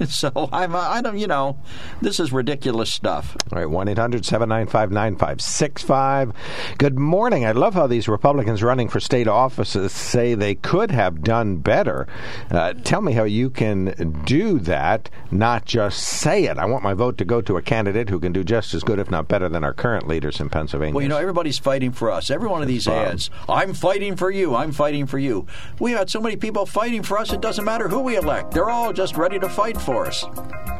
[0.22, 1.58] So I'm, I don't, you know,
[2.00, 3.36] this is ridiculous stuff.
[3.50, 6.32] All right, 1 800 795 9565.
[6.78, 7.44] Good morning.
[7.44, 12.06] I love how these Republicans running for state offices say they could have done better.
[12.50, 16.58] Uh, tell me how you can do that, not just say it.
[16.58, 18.98] I want my vote to go to a candidate who can do just as good,
[18.98, 20.94] if not better, than our current leaders in Pennsylvania.
[20.94, 22.30] Well, you know, everybody's fighting for us.
[22.30, 23.08] Every one of these Bob.
[23.08, 25.46] ads, I'm fighting for you, I'm fighting for you.
[25.80, 28.52] We had so many people fighting for us, it doesn't matter who we elect.
[28.52, 30.24] They're all just ready to fight for us.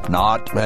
[0.09, 0.51] Not.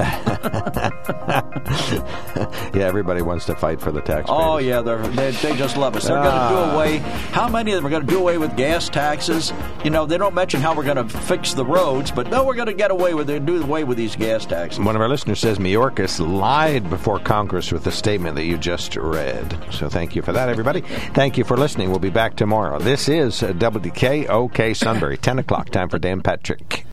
[2.74, 4.28] yeah, everybody wants to fight for the taxpayers.
[4.30, 6.06] Oh yeah, they're, they they just love us.
[6.06, 6.70] They're going to Ah.
[6.70, 6.98] do away.
[7.32, 9.52] How many of them are going to do away with gas taxes?
[9.84, 12.54] You know, they don't mention how we're going to fix the roads, but no, we're
[12.54, 13.44] going to get away with it.
[13.44, 14.80] Do away with these gas taxes.
[14.80, 18.96] One of our listeners says Mayorkas lied before Congress with the statement that you just
[18.96, 19.58] read.
[19.70, 20.80] So thank you for that, everybody.
[21.14, 21.90] Thank you for listening.
[21.90, 22.78] We'll be back tomorrow.
[22.78, 25.70] This is WKOK Sunbury, 10 o'clock.
[25.70, 26.84] Time for Dan Patrick.